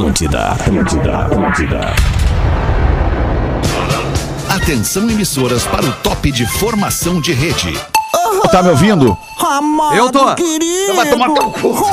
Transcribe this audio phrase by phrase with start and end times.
[0.00, 1.80] Atlântida, Atlântida, Atlântida.
[4.48, 7.78] Atenção emissoras para o top de formação de rede.
[8.50, 9.14] Tá me ouvindo?
[9.38, 10.34] Amado Eu tô.
[10.36, 10.94] querido.
[10.96, 11.84] Vai tomar teu cu.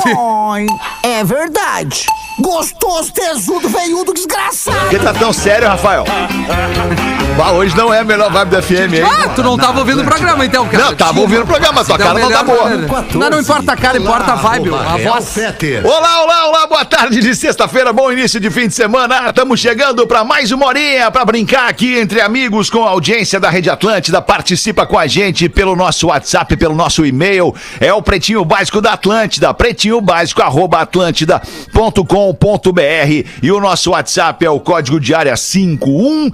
[0.50, 0.64] Ai,
[1.02, 2.06] é verdade.
[2.40, 4.80] Gostoso, tesudo, veiudo, desgraçado.
[4.80, 6.06] Por que tá tão sério, Rafael?
[7.38, 9.02] Bah, hoje não é a melhor vibe da FM, hein?
[9.04, 10.86] Ah, tu não tava ouvindo o programa então, cara.
[10.86, 12.64] Não, tava ouvindo o programa, tua cara não tá boa.
[12.64, 12.88] maneira.
[13.14, 15.36] Não, não importa a cara, importa a vibe, a voz.
[15.84, 19.28] Olá, olá, olá, boa tarde de sexta-feira, bom início de fim de semana.
[19.28, 23.48] Estamos chegando para mais uma horinha para brincar aqui entre amigos com a audiência da
[23.48, 24.20] Rede Atlântida.
[24.20, 27.54] Participa com a gente pelo nosso WhatsApp, pelo nosso e-mail.
[27.78, 34.50] É o Pretinho Básico da Atlântida, pretinho básico arroba atlântida.com.br e o nosso WhatsApp é
[34.50, 36.32] o código de área 51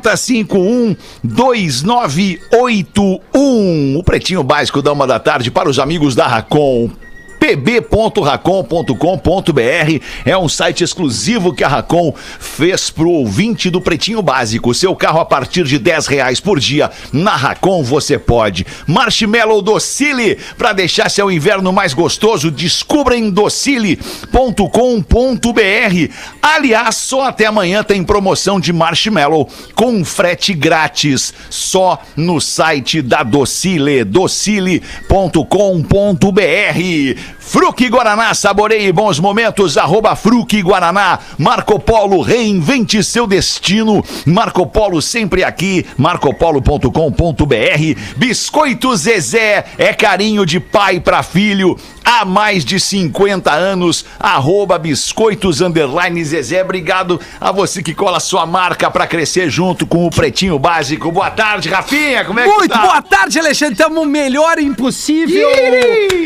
[0.00, 3.98] 8051 2981.
[3.98, 6.90] O Pretinho Básico da uma da tarde para os amigos da Racon
[7.40, 14.74] pb.racon.com.br é um site exclusivo que a Racon fez pro ouvinte do Pretinho Básico.
[14.74, 16.90] Seu carro a partir de 10 reais por dia.
[17.10, 18.66] Na Racon você pode.
[18.86, 24.00] Marshmallow Docile, para deixar seu inverno mais gostoso, descubra em docile.com.br.
[26.42, 31.32] Aliás, só até amanhã tem promoção de marshmallow com frete grátis.
[31.48, 34.82] Só no site da Docile, docile.com.br.
[37.38, 41.18] Fruque Guaraná, saboreie bons momentos, arroba Fruque Guaraná.
[41.38, 44.04] Marco Polo, reinvente seu destino.
[44.24, 48.16] Marco Polo sempre aqui, marcopolo.com.br.
[48.16, 51.76] Biscoito Zezé, é carinho de pai para filho.
[52.12, 56.60] Há mais de 50 anos, arroba Biscoitos Underline Zezé.
[56.60, 61.12] Obrigado a você que cola sua marca para crescer junto com o Pretinho Básico.
[61.12, 62.80] Boa tarde, Rafinha, como é que Muito tá?
[62.80, 63.76] boa tarde, Alexandre.
[63.76, 65.48] Tamo melhor impossível.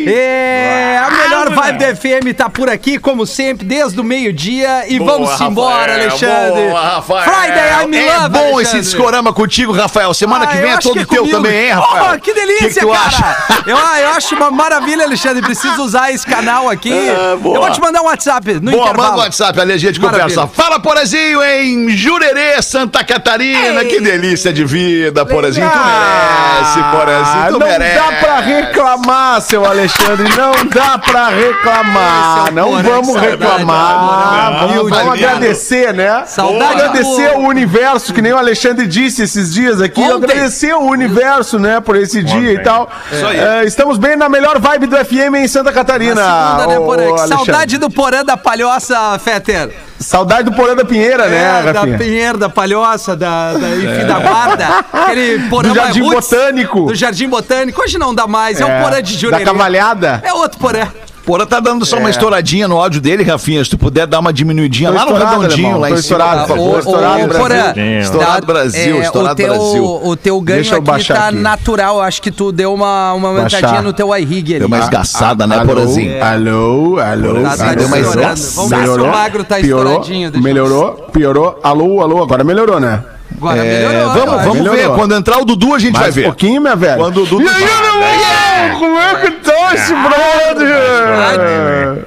[0.07, 4.87] É, a melhor vibe da FM tá por aqui, como sempre, desde o meio-dia.
[4.89, 6.63] E Boa, vamos embora, Rafael, Alexandre.
[6.69, 7.31] Boa, Rafael.
[7.31, 8.63] Friday, I'm é love, bom Alexandre.
[8.63, 10.15] esse discorama contigo, Rafael.
[10.15, 11.37] Semana Ah, que vem é todo que teu comigo.
[11.37, 12.15] também, hein, Rafael?
[12.17, 13.07] Oh, que delícia, que que tu cara.
[13.07, 13.37] acha?
[13.67, 15.43] Eu, eu acho uma maravilha, Alexandre.
[15.45, 16.93] Preciso usar esse canal aqui.
[16.93, 19.09] Ah, eu vou te mandar um WhatsApp no Boa, intervalo.
[19.11, 20.35] manda o WhatsApp, ali a gente Maravilha.
[20.37, 20.63] conversa.
[20.63, 23.83] Fala, Porazinho, em Jurerê, Santa Catarina.
[23.83, 23.89] Ei.
[23.89, 25.69] Que delícia de vida, Porazinho.
[25.71, 27.95] Tu merece, Porazinho, tu não merece.
[27.99, 32.49] dá pra reclamar, seu Alexandre, não dá pra reclamar.
[32.49, 34.59] É não Porã, vamos reclamar.
[34.69, 36.25] Vamos, vamos agradecer, né?
[36.27, 40.01] Saudade agradecer o universo, que nem o Alexandre disse esses dias aqui.
[40.01, 40.15] Ontem.
[40.31, 42.91] Agradecer o universo, né, por esse dia e tal.
[43.13, 43.39] Isso aí.
[43.39, 46.15] É, estamos bem na melhor vibe do FM em Santa Catarina.
[46.15, 47.13] Na segunda, né, Porã?
[47.15, 49.71] Que saudade do Porã da Palhoça, Fetter.
[49.99, 51.99] Saudade do Porã da Pinheira, né, É, da Rafinha?
[51.99, 54.67] Pinheiro, da Palhoça, da, da, enfim, da Guarda.
[54.93, 56.81] Aquele porã Do Jardim roots, Botânico.
[56.87, 57.81] Do Jardim Botânico.
[57.83, 58.61] Hoje não dá mais.
[58.61, 59.45] É, É, o porã de Da Jurerê.
[59.45, 60.21] cavalhada.
[60.25, 60.87] É outro porã.
[61.25, 63.65] Porã tá dando só uma estouradinha no áudio dele, Rafinha.
[63.65, 66.01] Se tu puder dar uma diminuidinha Tô lá no redondinho, alemão, lá em cima.
[66.01, 66.79] estourado, por favor.
[66.79, 67.41] Estourado Brasil.
[67.41, 70.01] Porã, Estourado Brasil, é, estourado o teu, Brasil.
[70.05, 71.37] O teu ganho Deixa eu aqui tá aqui.
[71.39, 72.01] natural.
[72.03, 74.59] Acho que tu deu uma, uma aumentadinha no teu iRig ali.
[74.59, 76.23] Deu uma esgaçada, né, Alô, Porazinho?
[76.23, 77.43] Alô, alô.
[77.43, 77.77] Tá, tá alô.
[77.77, 78.51] deu uma esgaçada.
[78.55, 80.43] Vamos ver se o magro tá piorou, estouradinho.
[80.43, 81.59] melhorou, piorou.
[81.63, 83.03] Alô, alô, agora melhorou, né?
[83.37, 84.09] Agora É, melhorou.
[84.13, 84.43] vamos agora.
[84.49, 84.71] vamos ver.
[84.71, 84.97] Melhorou.
[84.97, 86.25] Quando entrar o Dudu, a gente vai Mais um ver.
[86.25, 86.97] pouquinho, minha velha.
[86.97, 87.43] Quando o Dudu.
[87.45, 88.79] E aí, irmão?
[88.79, 92.05] Como é que tá esse brother?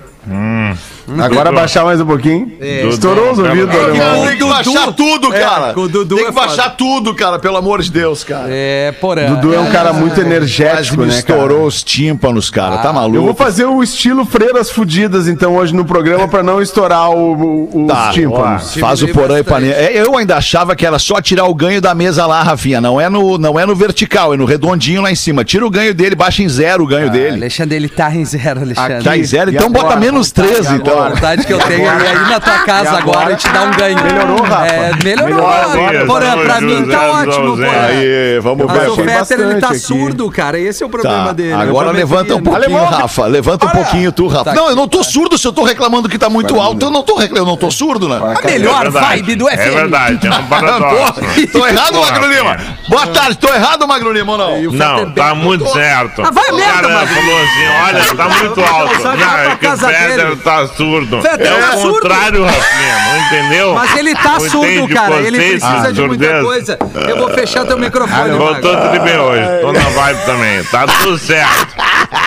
[1.19, 2.51] Agora baixar mais um pouquinho.
[2.89, 4.27] Estourou os ouvidos, É que.
[4.27, 5.79] Tem que baixar tudo, É, cara.
[5.79, 6.47] o Dudu Tem que é foda.
[6.47, 8.47] baixar tudo, cara, pelo amor de Deus, cara.
[8.49, 9.25] É, porã.
[9.35, 11.67] Dudu é um cara muito energético, né, estourou cara?
[11.67, 12.77] os tímpanos, cara.
[12.79, 13.33] tá Eu vou maluco?
[13.35, 17.33] fazer o estilo Freiras Fudidas, então, hoje no programa, pra não estourar o-
[17.71, 18.75] o- os Tá, tímpanos.
[18.75, 19.73] Faz o porã e panela.
[19.75, 22.81] É, eu ainda achava que era só tirar o ganho da mesa lá, Rafinha.
[22.81, 25.45] Não é no, não é no vertical, é no redondinho lá em cima.
[25.45, 27.35] Tira o ganho dele, baixa em zero o ganho dele.
[27.35, 29.03] Alexandre, ele tá em zero, Alexandre.
[29.03, 29.83] Tá em zero, então agora?
[29.83, 30.96] bota menos 13, E então.
[30.97, 33.31] A vontade que eu tenho é ir na tua casa E agora, agora?
[33.33, 34.03] e te dar um ganho.
[34.03, 34.67] Melhorou, Rafa?
[34.67, 35.25] É, melhorou.
[35.35, 36.05] Melhorou agora.
[36.05, 37.57] Porã, pra mim tá ótimo.
[37.57, 37.67] Porã.
[37.87, 38.89] Aí, vamos Mas ver.
[38.89, 40.59] o baixei Fetter, ele tá surdo, cara.
[40.59, 41.53] Esse é o problema Tá, dele.
[41.53, 43.25] agora Eu levanta um prometeria, pouquinho, Rafa.
[43.25, 44.45] Levanta um pouquinho tu, Rafa.
[44.45, 45.37] Tá não, eu não tô surdo.
[45.37, 47.37] Se eu tô reclamando que tá muito alto, eu não tô reclamando.
[47.37, 48.19] Eu não tô surdo, né?
[48.41, 49.53] A melhor É vibe do FM.
[49.57, 51.21] É verdade, é um paradoxo.
[51.51, 52.77] Tô errado, Magro Lima.
[52.87, 54.59] Boa tarde, tô errado, Magro Lima, ou não?
[54.67, 56.21] O Não, tá bem- muito certo.
[56.23, 57.15] Ah, vai a o merda, cara Magro.
[57.15, 59.03] falou assim, olha, tá muito alto.
[59.03, 61.21] Não, é que o Federer tá surdo.
[61.21, 61.99] Federer é tá o surdo.
[62.01, 63.73] contrário, Rafinha, não entendeu?
[63.73, 65.15] Mas ele tá Não surdo, cara.
[65.15, 66.79] Ele precisa ah, de muita coisa.
[67.07, 68.61] Eu vou fechar teu microfone, Tô Magro.
[68.61, 70.63] todo bem hoje, tô na vibe também.
[70.65, 71.75] Tá tudo certo.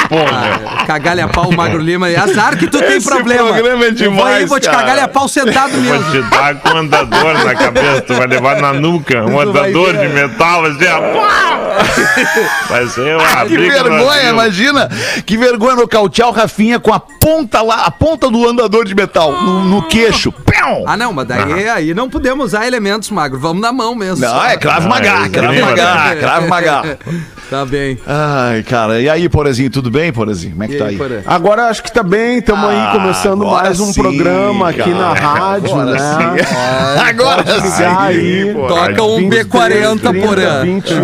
[0.09, 0.87] Pô, meu.
[0.87, 2.11] Cagalha pau, o Magro Lima.
[2.11, 3.49] E azar que tu tem Esse problema.
[3.49, 4.79] programa é Eu vou demais, aí, vou te cara.
[4.79, 6.11] cagalha pau sentado Vou mesmo.
[6.11, 9.97] te dar com um andador na cabeça, tu vai levar na nuca, um Tu andador
[9.97, 12.69] de metal, assim, ó.
[12.69, 14.89] Vai ser uma Que briga no vergonha, imagina.
[15.27, 18.95] Que vergonha nocautear o Rafinha com a ponta lá, a ponta do, and rotulador de
[18.95, 20.33] metal no, no queixo.
[20.33, 20.85] Pão!
[20.87, 23.39] Ah, não, mas daí aí não podemos usar elementos magro.
[23.39, 24.25] Vamos na mão mesmo.
[24.25, 26.83] Não, é Cravo Ah, Magá, é, Cravo é, Magá, Cravo Magá.
[27.51, 27.99] Tá bem.
[28.07, 30.53] Ai, cara, e aí, Porazinho, tudo bem, Porazinho?
[30.53, 31.23] Como é que E tá aí, aí?
[31.27, 35.15] Agora acho que tá bem, estamos Ah, aí começando mais um sim, programa aqui na
[35.17, 35.21] cara.
[35.21, 35.99] rádio, Agora né?
[35.99, 37.01] sim.
[37.09, 37.83] Agora sim.
[37.85, 38.55] aí.
[38.69, 40.63] Toca um 23, B40 30, porã.
[40.63, 41.01] 21,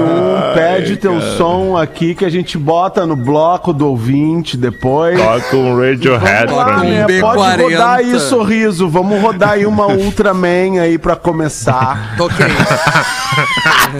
[0.54, 5.18] pede teu som aqui que a gente bota no bloco do ouvinte depois.
[5.20, 6.90] Toca um Radiohead pra mim.
[6.90, 7.06] né?
[7.08, 7.20] B40.
[7.34, 8.88] Pode rodar aí, sorriso.
[8.88, 12.14] Vamos rodar aí uma Ultraman aí pra começar.
[12.16, 12.46] Toquei.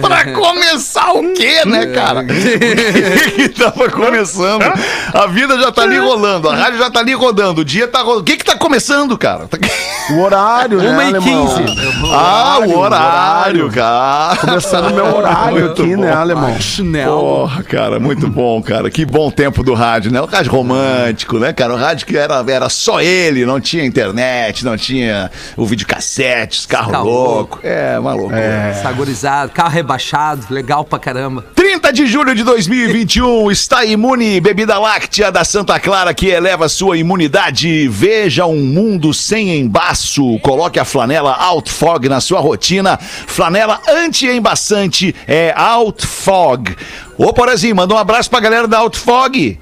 [0.01, 2.23] Pra começar o quê, né, cara?
[2.37, 4.63] O que tava começando?
[5.13, 8.01] A vida já tá ali rolando, a rádio já tá ali rodando, o dia tá
[8.01, 8.21] rolando.
[8.21, 9.49] O que que tá começando, cara?
[10.11, 11.13] O horário, né, Uma e
[12.57, 14.35] Ah, o horário, cara.
[14.37, 16.01] Começando meu horário Muito aqui, bom.
[16.01, 16.59] né, alemão?
[16.59, 17.19] Chinelo.
[17.19, 18.89] Porra, cara, muito bom, cara.
[18.89, 20.19] Que bom tempo do rádio, né?
[20.21, 21.73] O rádio romântico, né, cara?
[21.73, 26.65] O rádio que era, era só ele, não tinha internet, não tinha o videocassete, os
[26.65, 27.59] carros Carro loucos.
[27.63, 28.31] É, maluco.
[28.81, 31.45] Sagorizado, carro rebaixado, legal pra caramba.
[31.55, 36.97] 30 de julho de 2021, está imune bebida láctea da Santa Clara que eleva sua
[36.97, 37.87] imunidade.
[37.87, 40.39] Veja um mundo sem embaço.
[40.39, 42.97] Coloque a flanela Outfog na sua rotina.
[42.97, 46.75] Flanela anti-embaçante é Outfog.
[47.17, 49.59] Ô, Porazinho, manda um abraço pra galera da Outfog.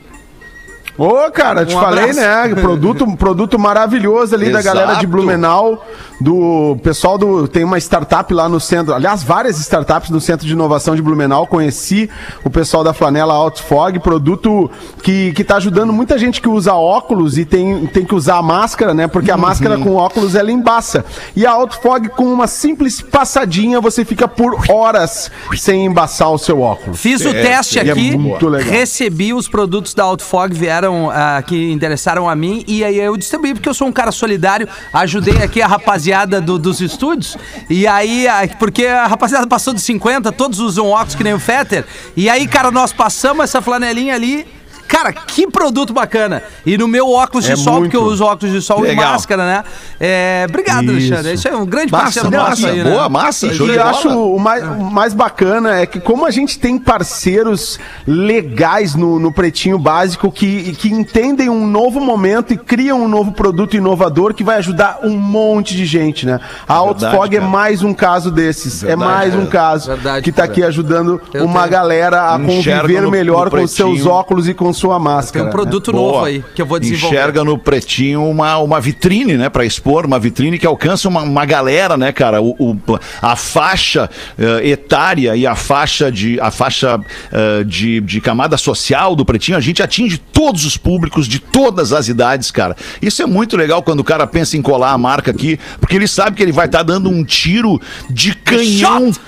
[0.97, 2.19] Ô, cara, te Um falei, abraço.
[2.21, 2.55] né?
[2.61, 5.07] Produto, produto maravilhoso ali da galera de Exato.
[5.07, 5.85] Blumenau,
[6.19, 7.47] do pessoal do.
[7.47, 11.47] Tem uma startup lá no centro, aliás, várias startups no centro de inovação de Blumenau.
[11.47, 12.09] Conheci
[12.43, 14.69] o pessoal da Flanela Outfog, produto
[15.03, 18.41] que, que tá ajudando muita gente que usa óculos e tem, tem que usar a
[18.41, 19.07] máscara, né?
[19.07, 21.03] Porque a máscara com óculos ela embaça.
[21.35, 26.61] E a Outfog, com uma simples passadinha, você fica por horas sem embaçar o seu
[26.61, 26.99] óculos.
[26.99, 28.71] Fiz o teste é aqui, muito legal.
[28.71, 33.53] recebi os produtos da Outfog, vieram ah, que interessaram a mim e aí eu distribuí
[33.53, 36.04] porque eu sou um cara solidário, ajudei aqui a rapaziada
[36.41, 37.37] do- dos estúdios.
[37.69, 38.25] E aí,
[38.59, 41.85] porque a rapaziada passou dos 50, todos usam óculos que nem o Fetter.
[42.15, 44.45] E aí, cara, nós passamos essa flanelinha ali
[44.87, 46.41] Cara, que produto bacana.
[46.65, 48.13] E no meu óculos de É sol, porque eu muito.
[48.13, 49.11] uso óculos de sol e Legal.
[49.13, 49.63] máscara, né?
[49.99, 51.11] É, obrigado, Isso.
[51.13, 51.33] Alexandre.
[51.33, 52.89] Isso é um grande Massa, parceiro nosso massa, aí, né?
[52.91, 53.47] boa, massa.
[53.47, 56.77] E de eu acho o mais, o mais bacana é que como a gente tem
[56.77, 63.07] parceiros legais no, no Pretinho Básico que, que entendem um novo momento e criam um
[63.07, 66.39] novo produto inovador que vai ajudar um monte de gente, né?
[66.67, 68.83] A Outfog é mais um caso desses.
[68.83, 69.49] é Verdade, mais um cara.
[69.51, 70.51] caso Verdade, que tá cara.
[70.51, 74.47] aqui ajudando Eu uma tenho- galera a conviver no- melhor no com os seus óculos
[74.47, 75.45] e com sua máscara.
[75.45, 76.11] Tem um produto Boa.
[76.13, 77.15] novo aí que eu vou desenvolver.
[77.15, 79.49] Enxerga no pretinho uma, uma vitrine, né?
[79.49, 82.41] Pra expor, uma vitrine que alcança uma, uma galera, né, cara?
[82.41, 86.99] O, o- a faixa eh, etária e a faixa de a faixa
[87.31, 91.93] eh, de, de camada social do pretinho, a gente atinge todos os públicos de todas
[91.93, 92.75] as idades, cara.
[93.01, 96.07] Isso é muito legal quando o cara pensa em colar a marca aqui, porque ele
[96.07, 99.11] sabe que ele vai estar dando um tiro de canhão.
[99.11, 99.21] Vai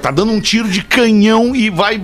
[0.00, 2.00] tá dando um tiro de canhão e vai,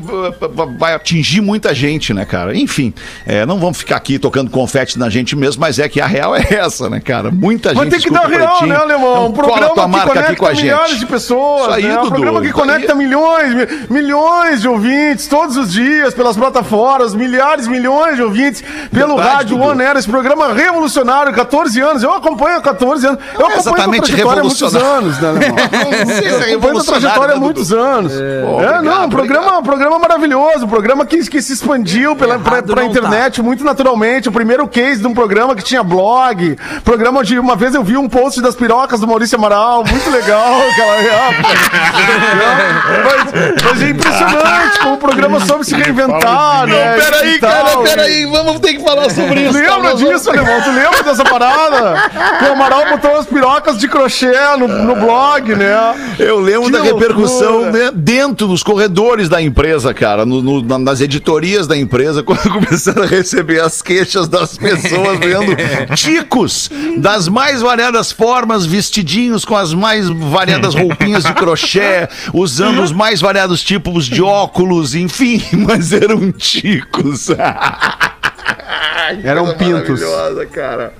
[0.78, 2.56] vai atingir muita gente, né, cara?
[2.56, 2.92] Enfim,
[3.26, 6.34] é, não vamos ficar aqui tocando confete na gente mesmo, mas é que a real
[6.36, 7.30] é essa, né, cara?
[7.30, 8.68] Muita gente ter que escuta dar real, Pretinho.
[8.68, 9.26] né, Alemão?
[9.26, 10.62] Um Então, cola programa tua que marca conecta aqui com a gente.
[10.64, 11.92] milhares de pessoas, Isso aí, né?
[11.98, 12.98] Um Dudu, programa que conecta aí.
[12.98, 19.16] milhões, mi- milhões de ouvintes todos os dias pelas plataformas, milhares, milhões de ouvintes pelo
[19.16, 19.68] Verdade, rádio Dudu.
[19.70, 22.02] On Air, esse programa revolucionário, 14 anos.
[22.02, 23.20] Eu acompanho há 14 anos.
[23.34, 25.56] Eu é acompanho exatamente tua trajetória há muitos anos, né, Alemão?
[26.12, 28.12] É Eu acompanho trajetória há né, muitos anos.
[28.12, 32.16] Pô, é, obrigado, não, um programa, um programa maravilhoso, um programa que, que se expandiu
[32.16, 34.28] pela, pra, pra não internet muito naturalmente.
[34.28, 37.38] O primeiro case de um programa que tinha blog, programa de.
[37.38, 41.48] Uma vez eu vi um post das pirocas do Maurício Amaral, muito legal aquela época.
[43.04, 46.96] mas, mas é impressionante como o programa soube se reinventar, né?
[46.96, 49.58] Peraí, e tal, cara, e- peraí, vamos ter que falar sobre isso.
[49.58, 49.94] Lembra cara.
[49.96, 50.60] disso, Alemão?
[50.62, 52.10] Tu lembra dessa parada?
[52.38, 55.72] Que o Amaral botou as pirocas de crochê no, no blog, né?
[56.18, 57.84] Eu lembro Que da repercussão loucura.
[57.84, 62.42] né, dentro dos corredores da empresa, cara, no- no- na- nas editorias da empresa, quando
[62.50, 65.54] começaram a receber as queixas das pessoas vendo
[65.96, 72.92] ticos das mais variadas formas, vestidinhos com as mais variadas roupinhas de crochê, usando os
[72.92, 77.28] mais variados tipos de óculos, enfim, mas eram ticos.
[79.24, 80.00] Eram pintos.
[80.00, 80.92] Maravilhosa, cara.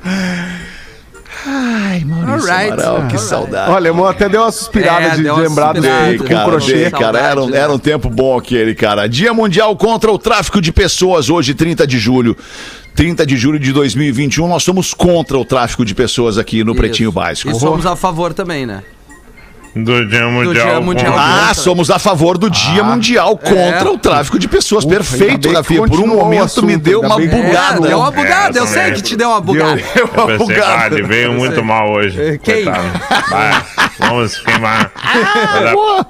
[1.46, 3.68] Ai, Maurício Alright, Amaral, que saudade.
[3.70, 6.75] Olha, Alemão até deu uma suspirada É, de lembrar com cara, crochê.
[6.75, 9.08] dei, cara, era, um- Saudade, era um tempo bom aquele, cara.
[9.08, 12.37] Dia Mundial contra o Tráfico de Pessoas, hoje, 30 de julho.
[12.94, 17.11] 30 de julho de 2021, nós somos contra o tráfico de pessoas aqui no Pretinho
[17.11, 17.50] Básico.
[17.50, 18.82] E somos a favor também, né?
[19.75, 20.67] Do Dia Mundial.
[20.67, 21.12] Dia Mundial.
[21.12, 23.91] contra- Ah, somos a favor do Dia Mundial contra É.
[23.91, 24.85] o tráfico de pessoas.
[24.85, 25.87] ainda Perfeito, Rafinha.
[25.87, 27.81] Por um momento assunto, me deu uma que É, bugada.
[27.88, 28.95] deu uma bugada, eu É, sei também.
[28.95, 29.81] que te deu uma bugada.
[29.95, 30.95] Deu uma Eu pensei, bugada.
[30.99, 32.38] ele veio muito mal hoje.
[32.43, 32.64] Quem?
[32.64, 33.00] Coitado.
[33.31, 33.62] Vai,
[33.99, 34.93] vamos queimar.
[35.73, 36.05] Pô,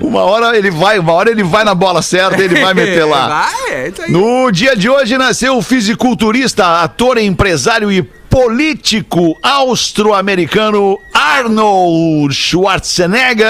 [0.00, 3.28] Uma hora ele vai, uma hora ele vai na bola certa, ele vai meter lá.
[3.50, 4.10] Vai, é isso aí.
[4.10, 13.46] No dia de hoje nasceu o fisiculturista, ator, empresário e político austro-americano Arnold Schwarzenegger.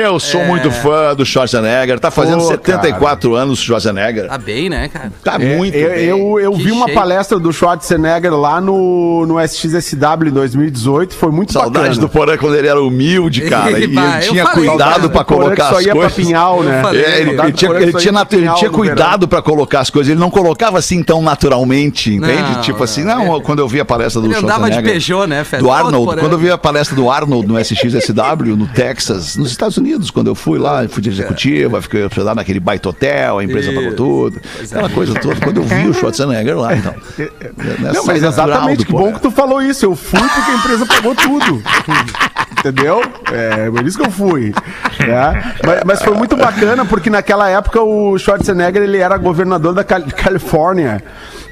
[0.00, 1.98] Eu sou muito fã do Schwarzenegger.
[1.98, 4.28] Tá fazendo Pô, 74 anos o Schwarzenegger.
[4.28, 5.12] Tá bem, né, cara?
[5.22, 6.04] Tá É, muito eu, bem.
[6.04, 6.94] eu, eu Que vi uma shape.
[6.94, 12.00] palestra do Schwarzenegger lá no, no SXSW em 2018, foi muito Saudade bacana.
[12.00, 13.78] do Porã quando ele era humilde, cara.
[13.80, 16.12] E Bah, ele tinha falei, cuidado cara, que colocar só as coisas.
[16.14, 16.82] Pinhal, né?
[16.82, 17.02] Falei.
[17.04, 20.10] É, ele, ele do tinha, ele tinha, ele tinha cuidado pra colocar as coisas.
[20.10, 22.42] Ele não colocava assim tão naturalmente, entende?
[22.52, 23.24] Não, tipo assim, não.
[23.26, 25.62] não, quando eu vi a palestra do Ele andava de Peugeot, né, Fede?
[25.62, 29.76] Do Arnold, quando eu vi a palestra do Arnold no SXSW, no Texas, nos Estados
[29.76, 33.72] Unidos, quando eu fui lá, fui de executiva, fiquei hospedado naquele baita hotel, a empresa
[33.72, 33.96] pagou Isso.
[33.96, 35.36] tudo, aquela coisa toda.
[35.36, 36.94] Quando eu vi o Schwarzenegger lá, então.
[37.80, 39.84] nessa Não, mas exatamente, que bom que tu falou isso.
[39.86, 41.62] Eu fui porque a empresa pagou tudo.
[42.58, 43.00] Entendeu?
[43.32, 44.52] É por isso que eu fui.
[45.00, 45.54] né?
[45.64, 50.02] Mas, mas foi muito bacana porque naquela época o Schwarzenegger ele era governador da Cal-
[50.16, 51.02] Califórnia.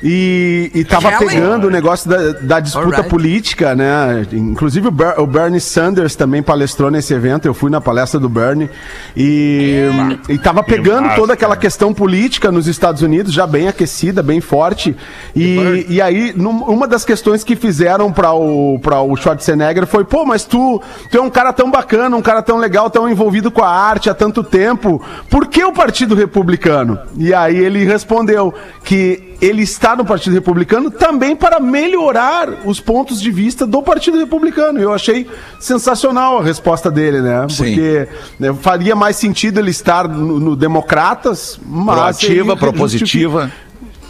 [0.03, 1.26] E, e tava Cali?
[1.26, 3.09] pegando o negócio da, da disputa Alright.
[3.09, 4.26] política, né?
[4.33, 7.47] Inclusive o, Ber- o Bernie Sanders também palestrou nesse evento.
[7.47, 8.69] Eu fui na palestra do Bernie.
[9.17, 9.87] E,
[10.29, 11.61] e tava pegando toda aquela cara.
[11.62, 14.95] questão política nos Estados Unidos, já bem aquecida, bem forte.
[15.35, 20.05] E, e aí, num- uma das questões que fizeram para o, pra o Schwarzenegger foi:
[20.05, 23.50] pô, mas tu, tu é um cara tão bacana, um cara tão legal, tão envolvido
[23.50, 25.00] com a arte há tanto tempo,
[25.31, 26.99] por que o Partido Republicano?
[27.17, 28.53] E aí ele respondeu
[28.85, 34.19] que ele está no Partido Republicano também para melhorar os pontos de vista do Partido
[34.19, 34.81] Republicano.
[34.81, 35.28] Eu achei
[35.61, 37.47] sensacional a resposta dele, né?
[37.49, 37.57] Sim.
[37.57, 38.09] Porque
[38.40, 43.52] né, faria mais sentido ele estar no, no Democratas, mas Proativa, propositiva.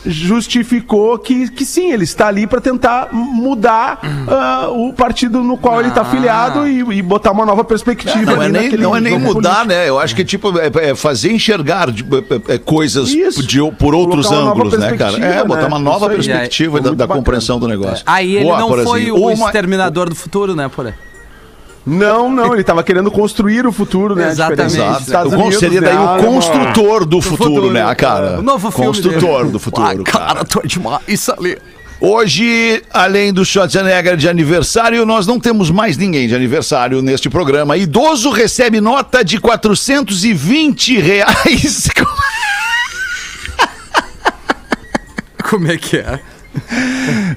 [0.06, 5.80] Justificou que, que sim, ele está ali para tentar mudar ah, o partido no qual
[5.80, 8.36] ele está afiliado e, e botar uma nova perspectiva.
[8.36, 9.66] Não é nem, não é nem mudar, político.
[9.68, 9.88] né?
[9.88, 13.46] Eu acho que tipo é, é fazer enxergar tipo, é, é, coisas Isso.
[13.46, 15.18] de, por outros Colocar ângulos, né, cara?
[15.18, 15.68] É, botar né?
[15.68, 16.14] uma nova aí.
[16.14, 18.02] perspectiva Foi da, da compreensão do negócio.
[18.06, 20.92] Aí ele Boa, não foi o Uma- exterminador do futuro, né, Porã?
[21.86, 24.28] Não, não, ele estava querendo construir o futuro, né?
[24.30, 24.74] Exatamente.
[24.74, 25.28] Exato.
[25.28, 25.86] O- Unidos, seria né?
[25.88, 27.70] daí Ah, o construtor do futuro, futuro.
[27.72, 28.40] né, cara?
[28.40, 29.50] O novo filme Construtor dele.
[29.52, 30.44] do futuro, cara.
[30.44, 31.00] tô demais.
[31.06, 31.56] Isso ali.
[32.00, 37.76] Hoje, além do Schwarzenegger de aniversário, nós não temos mais ninguém de aniversário neste programa.
[37.76, 41.88] Idoso recebe nota de 420 reais.
[45.48, 46.20] Como é que é?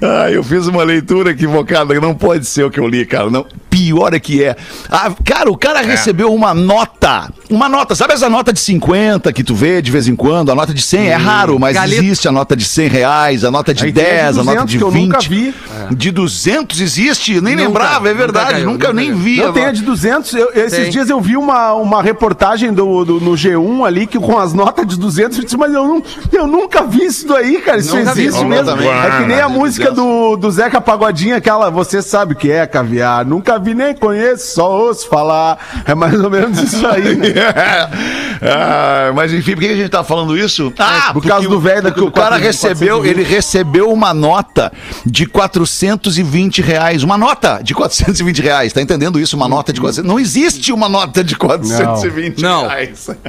[0.02, 3.30] Ah, eu fiz uma leitura equivocada, não pode ser o que eu li, cara.
[3.30, 3.46] Não.
[3.70, 4.56] Pior é que é.
[4.90, 7.32] Ah, cara, o cara recebeu uma nota.
[7.50, 10.52] Uma nota, sabe essa nota de 50 que tu vê de vez em quando?
[10.52, 12.02] A nota de 100 é raro, mas Galeta.
[12.04, 14.44] existe a nota de 100 reais, a nota de Aí tem a de 10, a
[14.44, 15.06] nota 200 de que eu 20.
[15.08, 15.54] nunca vi.
[15.96, 17.34] De 200 existe?
[17.36, 18.52] Eu nem Nunca, lembrava, é nunca verdade.
[18.52, 19.38] caiu, nunca nunca nem vi.
[19.38, 20.34] Não, tem a de 200.
[20.34, 20.90] Eu- esses Tem.
[20.90, 24.86] dias eu vi uma, uma reportagem do, do- no G1 ali que com as notas
[24.88, 25.38] de 200.
[25.38, 27.78] Eu disse, mas eu, não, eu nunca vi isso daí, cara.
[27.80, 28.72] Isso Nunca vi, existe nunca mesmo.
[28.72, 28.88] também.
[29.10, 29.96] É que nem a música 200.
[29.96, 33.26] do, do Zeca Pagodinho, aquela Você sabe o que é caviar.
[33.26, 35.58] Nunca vi nem conheço, só ouço falar.
[35.86, 37.20] É mais ou menos isso aí.
[38.42, 40.72] Ah, mas enfim, por que a gente tá falando isso?
[40.80, 42.46] Ah, por causa do velho da- porque o cara 420.
[42.46, 44.72] recebeu, ele recebeu uma nota
[45.06, 47.04] de 420 reais.
[47.04, 48.72] Uma nota de 420 reais.
[48.72, 49.36] Tá entendendo isso?
[49.36, 50.08] Uma nota de 400.
[50.10, 52.68] Não existe uma nota de 420 Não.
[52.68, 53.10] reais.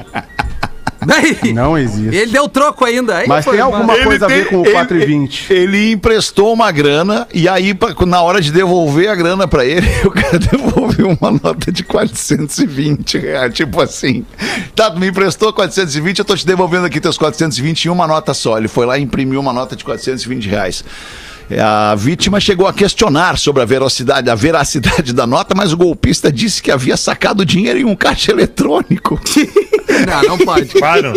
[1.05, 2.15] Daí, Não existe.
[2.15, 3.17] ele deu troco ainda.
[3.19, 5.53] Aí Mas foi tem uma- alguma coisa a ver com o ele- 420.
[5.53, 9.87] Ele, emprestou uma grana e aí, pra- na hora de devolver a grana pra ele,
[10.05, 13.55] o cara devolveu uma nota de 420 reais.
[13.55, 14.25] Tipo assim,
[14.75, 18.35] tá, tu me emprestou 420, eu tô te devolvendo aqui teus 420 em uma nota
[18.35, 18.59] só.
[18.59, 20.85] Ele foi lá e imprimiu uma nota de 420 reais.
[21.51, 25.77] É, A vítima chegou a questionar sobre a veracidade, a veracidade da nota, mas o
[25.77, 29.21] golpista disse que havia sacado dinheiro em um caixa eletrônico.
[30.07, 30.67] Não, não pode.
[30.67, 31.13] Claro.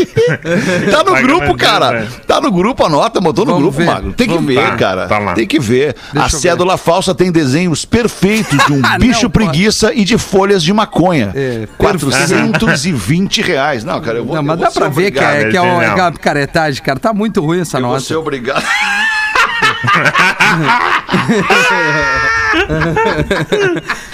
[0.91, 1.91] Tá no Paga grupo, cara.
[2.01, 2.07] né?
[2.27, 3.85] Tá no grupo a nota, botou no Vamos grupo, ver.
[3.85, 4.13] Magro.
[4.13, 4.77] Tem que Vamos ver, ver.
[4.77, 5.07] cara.
[5.07, 5.33] Tá lá.
[5.33, 5.95] Tem que ver.
[6.15, 9.33] a eu cédula falsa tem desenhos perfeitos de um Não bicho pode.
[9.49, 11.31] preguiça e de folhas de maconha.
[11.35, 13.83] É, 420 reais.
[13.83, 15.35] Não, cara, eu vou Não, mas eu vou dá pra ver que obrigado.
[15.35, 16.99] é, que é uma, que é uma picaretagem, cara.
[16.99, 18.03] Tá muito ruim essa Eu vou nota.
[18.03, 18.63] ser obrigado.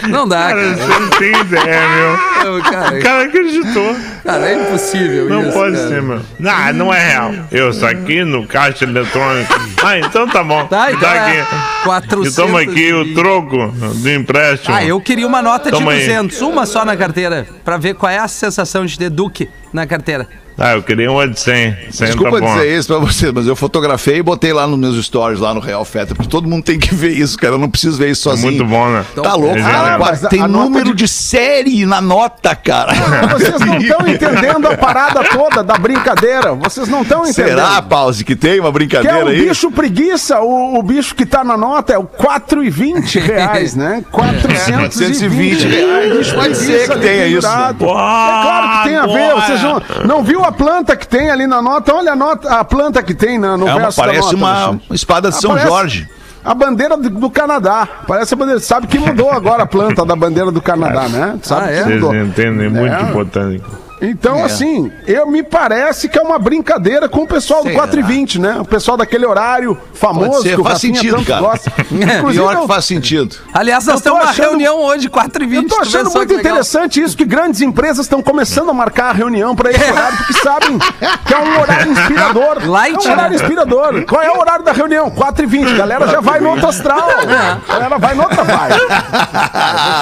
[0.08, 0.76] Não dá, Cara, cara.
[0.76, 2.20] você não tem ideia, meu.
[2.56, 3.96] Eu, cara, O cara acreditou.
[4.24, 5.88] cara, é impossível Não isso, pode cara.
[5.88, 6.26] ser, mano.
[6.40, 7.34] Não, não é real.
[7.52, 9.54] Eu saquei no caixa eletrônico.
[9.84, 10.66] Ah, então tá bom.
[10.68, 11.50] Tá, então Tá é aqui.
[11.84, 14.74] 400 E toma aqui o troco do empréstimo.
[14.76, 16.00] Ah, eu queria uma nota de Toma aí.
[16.00, 19.86] 200, uma só na carteira, pra ver qual é a sensação de ter Duque na
[19.86, 20.28] carteira.
[20.60, 21.78] Ah, eu queria uma de 100.
[21.92, 22.54] 100 Desculpa tá bom.
[22.56, 25.60] dizer isso pra você, mas eu fotografei e botei lá nos meus stories, lá no
[25.62, 27.54] Real Feta, porque todo mundo tem que ver isso, cara.
[27.54, 28.52] Eu não preciso ver isso É sozinho.
[28.52, 29.06] muito bom, né?
[29.16, 29.88] Tá louco, cara.
[29.88, 31.04] eram- mas Tem número de...
[31.04, 32.94] de- série na nota, cara.
[33.32, 36.54] Vocês não estão entendendo a parada toda da brincadeira.
[36.56, 37.50] Vocês não estão entendendo.
[37.58, 39.48] Será, Pause, que tem uma Que é brincadeira o aí?
[39.48, 44.04] bicho preguiça, o, o bicho que tá na nota é o 4,20 reais, né?
[44.12, 46.18] 420 reais.
[46.18, 47.48] Bicho Pode ser que tenha isso.
[47.48, 49.34] É claro que tem a ver.
[49.36, 51.94] Vocês não, não viu a planta que tem ali na nota?
[51.94, 54.36] Olha a, nota, a planta que tem na, no É uma- verso da parece nota.
[54.38, 54.84] uma Alexandre.
[54.92, 56.10] espada de São parece Jorge.
[56.44, 57.88] A bandeira do, do Canadá.
[58.08, 58.60] Parece a bandeira.
[58.62, 61.38] Sabe que mudou agora a planta da bandeira do Canadá, né?
[61.44, 62.00] Sabe Ah, que é?
[62.00, 63.04] Vocês entendem muito É.
[63.04, 63.66] de botânica.
[64.02, 67.80] Então, assim, eu me parece que é uma brincadeira com o pessoal do Será?
[67.80, 68.58] 4 e 20, né?
[68.60, 71.42] O pessoal daquele horário famoso que o faz Rafinha sentido, tanto cara.
[71.42, 71.72] gosta.
[71.92, 73.36] Inclusive, Pior eu, que faz sentido.
[73.54, 75.54] Aliás, nós Eu tô temos uma achando- reunião hoje, 4h20.
[75.56, 76.52] eu tô tu vê achando muito que legal.
[76.54, 80.34] interessante isso, que grandes empresas estão começando a marcar a reunião para esse horário, porque
[80.34, 80.78] sabem
[81.26, 82.70] que é um horário inspirador.
[82.70, 83.36] Light, é um horário né?
[83.36, 84.06] inspirador.
[84.06, 85.10] Qual é o horário da reunião?
[85.12, 87.08] 4 e 20 Galera já vai no outro astral.
[87.68, 88.80] Galera vai no outra vibe.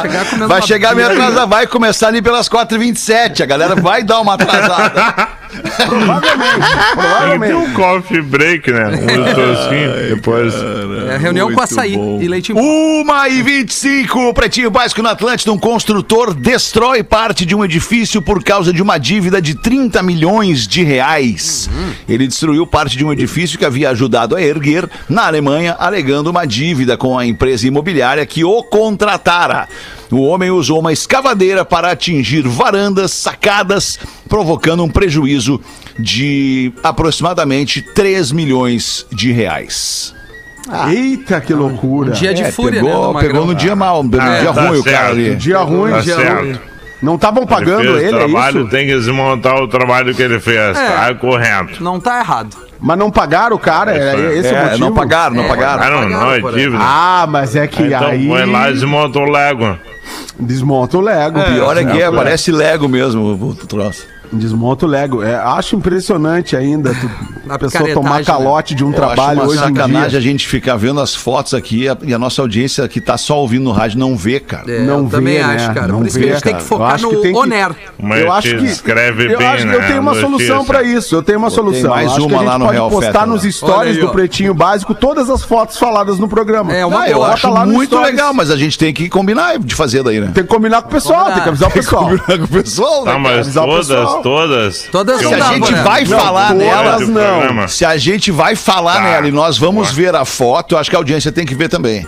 [0.02, 3.42] Chegar comendo Vai uma chegar meio atrasada, vai começar ali pelas 4h27.
[3.42, 5.30] A galera vai dar uma atrasada.
[5.88, 6.68] Provavelmente.
[6.94, 7.54] Provavelmente.
[7.54, 8.88] um coffee break, né?
[8.88, 10.16] Um tosquinho.
[10.16, 10.54] Depois.
[11.10, 12.22] É reunião com Muito açaí bom.
[12.22, 12.62] e leite em pó.
[12.62, 18.44] Uma e 25, Pretinho Básico na Atlântida, um construtor destrói parte de um edifício por
[18.44, 21.70] causa de uma dívida de 30 milhões de reais.
[22.10, 26.46] Ele destruiu parte de um edifício que havia ajudado a erguer na Alemanha, alegando uma
[26.46, 29.68] dívida com a empresa imobiliária que o contratara.
[30.12, 34.00] O homem usou uma escavadeira para atingir varandas, sacadas,
[34.30, 35.60] provocando um prejuízo
[36.00, 40.14] de aproximadamente 3 milhões de reais.
[40.90, 42.12] Eita, que loucura.
[42.12, 43.08] Dia de É, fúria, pegou, né?
[43.08, 43.32] do Magrão.
[43.32, 45.12] pegou no dia mal, no Ah, dia tá ruim o cara certo.
[45.12, 45.36] ali.
[45.36, 46.42] Dia ruim, Tá dia certo.
[46.42, 46.60] ruim.
[47.02, 48.70] Não estavam Ele pagando ele, o é trabalho, isso?
[48.70, 50.76] tem que desmontar o trabalho que ele fez.
[50.78, 51.82] Tá correto.
[51.84, 52.58] Não tá errado.
[52.80, 54.38] Mas não pagaram o cara, é, Isso é.
[54.38, 54.80] esse o É, motivo?
[54.86, 55.84] não pagaram, não É, pagaram.
[55.84, 56.78] Ah, não, não, é por dívida.
[56.82, 59.78] Ah, mas é que então aí foi lá e desmontou o Lego.
[60.40, 61.40] desmonta o Lego.
[61.42, 64.06] Pior é que é, parece Lego mesmo o troço.
[64.32, 65.24] Desmonta o Lego.
[65.24, 67.10] É, acho impressionante ainda tu,
[67.50, 68.24] A pessoa tomar né?
[68.26, 70.20] calote de um Eu trabalho acho uma hoje em sacanagem dia.
[70.20, 73.18] a gente ficar vendo as fotos aqui e a, e a nossa audiência que tá
[73.18, 74.70] só ouvindo no rádio não vê, cara.
[74.70, 75.56] É, Não eu também vê, né?
[75.56, 75.88] acho, cara.
[75.88, 76.64] Não Por isso que a gente tem que cara.
[76.64, 77.72] Eu focar no que tem que- Oner.
[77.98, 79.76] Mas eu acho que escreve eu, bem, acho, né?
[79.76, 80.28] eu tenho uma notícia.
[80.30, 81.16] solução pra isso.
[81.16, 81.90] Eu tenho uma solução.
[81.92, 83.52] mais acho que uma a lá gente no pode Real postar Feta, nos lá.
[83.52, 84.10] stories do.
[84.10, 86.74] Pretinho Básico todas as fotos faladas no programa.
[86.76, 87.30] É, uma Ah, eu boa.
[87.34, 90.32] acho muito legal, mas a gente tem que combinar de fazer daí, né?
[90.34, 92.04] Tem que combinar com o pessoal, tem que avisar o pessoal.
[92.06, 94.17] Combinar com o pessoal, né, Tá, mas avisar o todas, pessoal.
[94.22, 94.88] Todas.
[94.92, 97.68] Todas que não Se a gente vai Não, falar todas nela, do não.
[97.68, 99.02] se a gente vai falar Tá.
[99.02, 99.96] nela e nós vamos Boa.
[99.96, 102.08] ver a foto, eu acho que a audiência tem que ver também.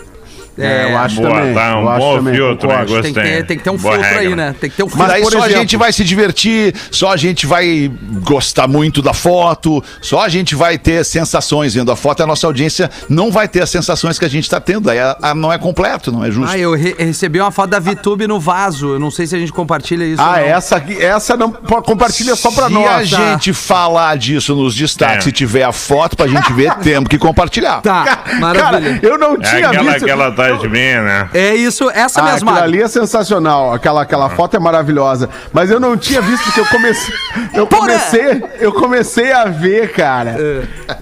[0.58, 1.54] É, eu acho Boa, também.
[1.54, 2.94] tá, um eu acho bom também, filtro, concordo.
[2.94, 3.02] né?
[3.02, 4.36] Tem que, ter, tem que ter um Boa filtro aí, regra.
[4.36, 4.54] né?
[4.60, 5.12] Tem que ter um Mas filtro.
[5.12, 7.90] daí por só a exemplo- gente vai se divertir, só a gente vai
[8.22, 12.46] gostar muito da foto, só a gente vai ter sensações vendo a foto, a nossa
[12.46, 14.90] audiência não vai ter as sensações que a gente está tendo.
[14.90, 16.52] Aí a- a- não é completo, não é justo.
[16.52, 18.94] Ah, eu re- recebi uma foto da VTube no vaso.
[18.94, 20.20] Eu não sei se a gente compartilha isso.
[20.22, 20.38] ou Ah, não.
[20.46, 23.12] essa aqui, essa não compartilha só pra Se nós.
[23.12, 23.32] a tá?
[23.32, 25.30] gente falar disso nos destaques É.
[25.30, 27.80] e tiver a foto pra gente ver, temos que compartilhar.
[27.80, 28.98] Tá, maravilha.
[28.98, 30.04] Cara, eu não É tinha aquela visto.
[30.04, 30.10] que
[30.48, 31.28] tá de mim, né?
[31.34, 32.60] É isso, essa Ah, mesma.
[32.60, 33.72] ali é sensacional.
[33.72, 35.28] Aquela, aquela foto é maravilhosa.
[35.52, 37.14] Mas eu não tinha visto porque eu comecei.
[37.54, 37.80] Eu Porra!
[37.82, 40.36] comecei, eu comecei a ver, cara.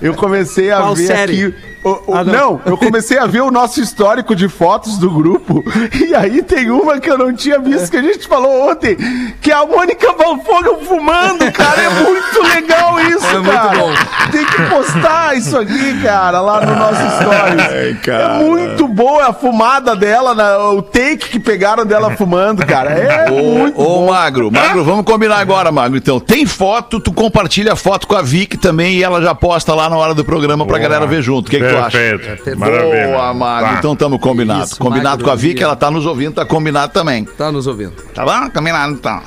[0.00, 1.44] Eu comecei a Qual ver série?
[1.46, 1.67] aqui.
[1.84, 2.32] O- o- Ah, não.
[2.32, 2.60] não.
[2.66, 5.64] eu comecei a ver o nosso histórico de fotos do grupo.
[6.08, 8.96] E aí tem uma que eu não tinha visto, que a gente falou ontem,
[9.42, 11.82] que é a Mônica Balfogo fumando, cara.
[11.82, 13.78] É muito legal isso, É muito cara.
[13.78, 13.90] bom.
[14.32, 18.00] Tem que postar isso aqui, cara, lá no nosso stories.
[18.02, 18.22] cara.
[18.24, 22.90] É muito boa a fumada dela, na- o take que pegaram dela fumando, cara.
[22.90, 24.10] É muito Ô, bom.
[24.10, 25.96] Magro, Magro, vamos combinar agora, Magro.
[25.98, 29.74] Então, tem foto, tu compartilha a foto com a Vic também e ela já posta
[29.74, 31.48] lá na hora do programa pra galera ver junto.
[31.48, 31.98] O que, que tu acha?
[31.98, 32.58] Perfeito.
[32.58, 33.06] Maravilha.
[33.08, 33.70] Boa, Magro.
[33.70, 33.78] Tá.
[33.78, 34.64] Então tamo combinado.
[34.64, 35.64] Isso, combinado Magro, com a Vic, ia.
[35.66, 37.24] ela tá nos ouvindo, tá combinado também.
[37.24, 37.92] Tá nos ouvindo.
[38.14, 38.50] Tá bom?
[38.50, 39.20] Combinado então.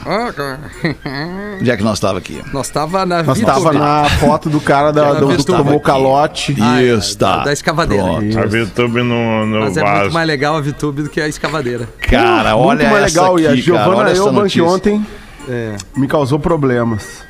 [1.59, 2.41] Onde é que nós tava aqui?
[2.53, 3.45] Nós tava na Nós VTube.
[3.45, 5.85] tava na foto do cara da, Ela do, que tomou aqui.
[5.85, 6.55] calote.
[6.61, 7.37] Ah, é, Isso, tá.
[7.37, 8.03] da- da escavadeira.
[8.03, 8.39] Pronto.
[8.39, 9.99] A VTube no, no Mas é vaso.
[10.01, 11.87] muito mais legal a VTube do que a escavadeira.
[12.01, 13.35] Cara, olha Muito mais essa legal.
[13.35, 15.05] aqui, e a Giovana Eubank ontem
[15.95, 17.23] me causou problemas.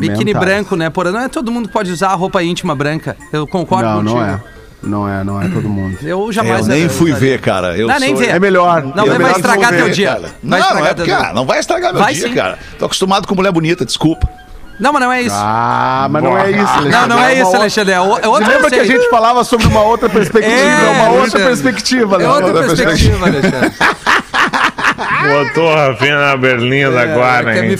[0.00, 0.44] Biquíni Mentais.
[0.44, 0.90] branco, né?
[0.90, 3.16] Porra, não é todo mundo que pode usar a roupa íntima branca.
[3.32, 4.18] Eu concordo Não, contigo.
[4.18, 4.40] não é.
[4.82, 5.96] Não é, não é todo mundo.
[6.02, 7.30] Eu Eu jamais nem fui usaria.
[7.30, 7.74] ver, cara.
[7.76, 8.28] Eu Não, nem sou- ver.
[8.34, 8.82] É melhor.
[8.94, 10.08] Não, é vai melhor estragar não teu dia.
[10.08, 10.20] cara.
[10.20, 11.32] Vai Não, estragar não é, teu cara, dia.
[11.32, 12.34] não vai estragar meu Vai dia, sim.
[12.34, 12.58] cara.
[12.78, 14.28] Tô acostumado com mulher bonita, desculpa.
[14.78, 15.36] Não, mas não é isso.
[15.38, 16.90] Ah, mas não é isso, Alexandre.
[16.90, 17.92] não, não é uma isso, outra- Alexandre.
[17.94, 20.52] É, o- é outra lembra que a gente falava sobre uma outra perspectiva?
[20.52, 21.46] É, É, uma outra Alexandre.
[21.46, 22.24] perspectiva, né?
[22.24, 23.72] É outra perspectiva, Alexandre.
[24.96, 27.76] Botou a Rafinha na berlinda agora, quer hein?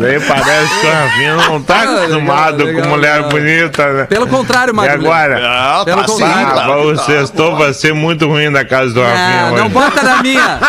[0.00, 3.30] Daí parece que o Rafinha não tá Ah, acostumado legal, com mulher legal.
[3.30, 4.04] bonita, né?
[4.04, 4.94] Pelo contrário, E Magro.
[4.94, 5.40] agora?
[5.40, 6.46] Não, Pelo tá sim, contrário.
[6.48, 7.04] Ah, claro o que tá.
[7.04, 9.68] sextou vai ser muito ruim da casa do Rafinha Ah, não hoje.
[9.70, 10.58] bota na minha.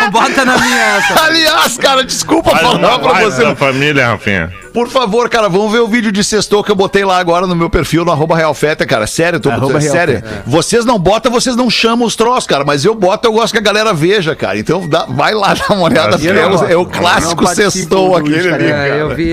[0.00, 1.24] Não bota na minha essa.
[1.24, 3.42] Aliás, cara, desculpa Faz falar uma pra você.
[3.42, 4.52] da família, Rafinha.
[4.72, 7.56] Por favor, cara, vamos ver o vídeo de sextou que eu botei lá agora no
[7.56, 9.06] meu perfil, no arroba Realfeta, cara.
[9.06, 10.14] Sério, tô Arroba sério.
[10.20, 10.42] Realfeta.
[10.46, 12.64] Vocês não botam, vocês não chamam os troços, cara.
[12.64, 14.58] Mas eu boto, eu gosto que a galera veja, cara.
[14.58, 16.16] Então dá- vai lá dar uma olhada.
[16.68, 18.82] É, é o clássico sextou aquele Luiz ali, Carioca.
[18.86, 19.14] É, eu cara.
[19.14, 19.32] vi.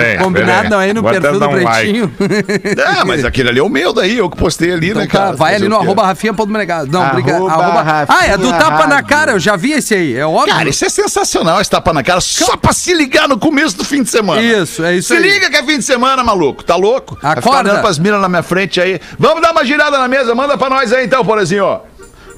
[0.00, 1.92] é, combinado não aí no Vou até perfil do um like.
[1.92, 2.12] Pretinho.
[2.76, 5.12] É, mas aquele ali é o meu daí, eu que postei ali, Então né, tá,
[5.18, 5.36] cara?
[5.36, 6.90] vai Fazer ali no arroba rafinha.menegado.
[6.90, 7.48] Não, obrigado.
[7.48, 8.06] Arroba...
[8.08, 10.54] Ah, é do tapa na cara, eu já vi esse aí, é óbvio.
[10.54, 13.84] Cara, isso é sensacional, esse tapa na cara, só pra se ligar no começo do
[13.84, 14.40] fim de semana.
[14.42, 15.22] Isso, é isso Se aí.
[15.22, 16.62] liga que é fim de semana, maluco.
[16.64, 17.16] Tá louco?
[17.20, 17.70] Vai ficar Acorda.
[17.70, 19.00] olhando pras minas na minha frente aí.
[19.18, 21.80] Vamos dar uma girada na mesa, manda pra nós aí então, Porazinho.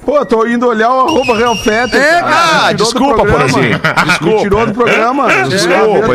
[0.05, 1.95] Pô, tô indo olhar o arroba Real Feta.
[1.97, 2.67] É, cara.
[2.67, 3.25] ah, desculpa.
[3.25, 3.79] Porazinho.
[3.79, 4.35] Desculpa.
[4.35, 5.27] Me tirou do programa.
[5.49, 6.13] Desculpa,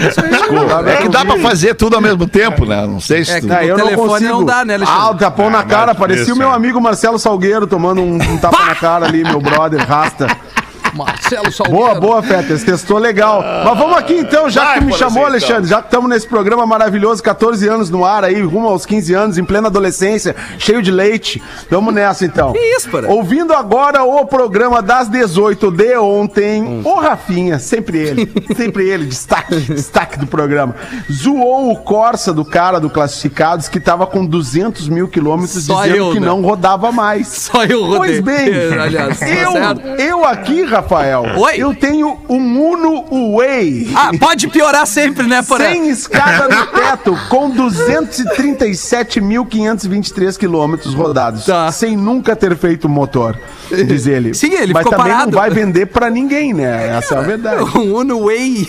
[0.00, 0.90] desculpa.
[0.90, 2.84] É que dá pra fazer tudo ao mesmo tempo, né?
[2.86, 3.46] Não sei se É tu...
[3.46, 4.30] Não, eu O não telefone consigo.
[4.32, 5.00] não dá, né, Alexandre?
[5.02, 5.86] Ah, o tapão na Ah, cara.
[5.88, 6.54] mas Parecia isso, o meu é.
[6.54, 10.26] amigo Marcelo Salgueiro tomando um, um tapa na cara ali, meu brother, rasta.
[10.92, 11.86] Marcelo Salgueiro.
[11.86, 12.62] Boa, boa, Fetas.
[12.62, 13.42] Testou legal.
[13.64, 16.08] Mas vamos aqui então, já Vai, que tu me chamou, assim, Alexandre, já que estamos
[16.08, 20.36] nesse programa maravilhoso, 14 anos no ar aí, rumo aos 15 anos, em plena adolescência,
[20.58, 21.42] cheio de leite.
[21.70, 22.52] Vamos nessa então.
[22.52, 23.08] Que isso, porra?
[23.08, 29.54] Ouvindo agora o programa das 18 de ontem, o Rafinha, sempre ele, sempre ele, destaque,
[29.60, 30.74] destaque do programa,
[31.10, 36.12] zoou o Corsa do cara do Classificados que tava com 200 mil quilômetros, dizendo eu,
[36.12, 36.26] que né?
[36.26, 37.28] não rodava mais.
[37.28, 37.98] Só eu rodei.
[37.98, 39.52] Pois bem, aliás, tá eu,
[39.98, 41.54] eu aqui, Rafael, Oi.
[41.56, 43.90] eu tenho um Uno Way.
[43.94, 45.64] Ah, pode piorar sempre, né, Porã?
[45.64, 51.70] Sem escada no teto, com 237.523 quilômetros rodados, Tá.
[51.72, 53.38] sem nunca ter feito motor,
[53.70, 54.34] diz ele.
[54.34, 55.30] Sim, ele Mas ficou também parado.
[55.30, 56.96] não vai vender pra ninguém, né?
[56.98, 57.62] Essa é a verdade.
[57.78, 58.66] Um Uno Way.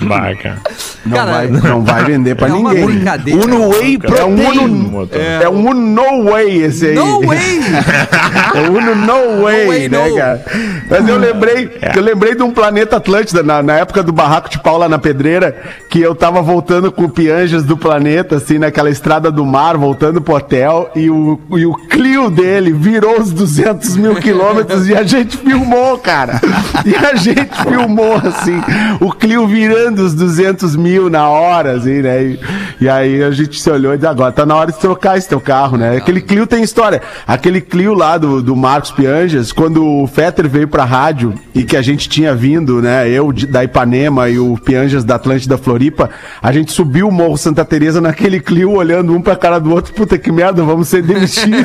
[0.00, 0.58] Vai, cara.
[1.06, 2.86] Não, Cara, vai, não vai vender pra é uma ninguém.
[2.86, 3.40] brincadeira.
[3.44, 4.64] Uno Whey É um.
[4.64, 5.44] Uno, É.
[5.44, 6.94] é um Uno No Way esse aí.
[6.94, 7.38] No way!
[8.54, 10.16] É o Uno No Way, way, né, no.
[10.16, 10.44] cara?
[10.90, 14.58] Mas eu lembrei, eu lembrei de um planeta Atlântida, na, na época do barraco de
[14.58, 15.56] Paula na Pedreira,
[15.88, 20.20] que eu tava voltando com o Pianjas do planeta, assim, naquela estrada do mar, voltando
[20.20, 25.02] pro hotel, e o, e o Clio dele virou os 200 mil quilômetros e a
[25.02, 26.40] gente filmou, cara.
[26.84, 28.60] E a gente filmou, assim,
[29.00, 32.22] o Clio virando os 200 mil na hora, assim, né?
[32.22, 32.40] E,
[32.80, 35.28] e aí a gente se olhou e disse, agora tá na hora de trocar esse
[35.28, 35.96] teu carro, né?
[35.96, 37.02] Aquele Clio tem história.
[37.26, 41.76] Aquele Clio lá do, do Marcos Pianjas, quando o Fetter veio pra rádio e que
[41.76, 43.08] a gente tinha vindo, né?
[43.08, 46.10] Eu da Ipanema e o Pianjas da Atlântida Floripa,
[46.42, 49.92] a gente subiu o Morro Santa Teresa naquele Clio, olhando um pra cara do outro,
[49.92, 51.58] puta que merda, vamos ser demitidos.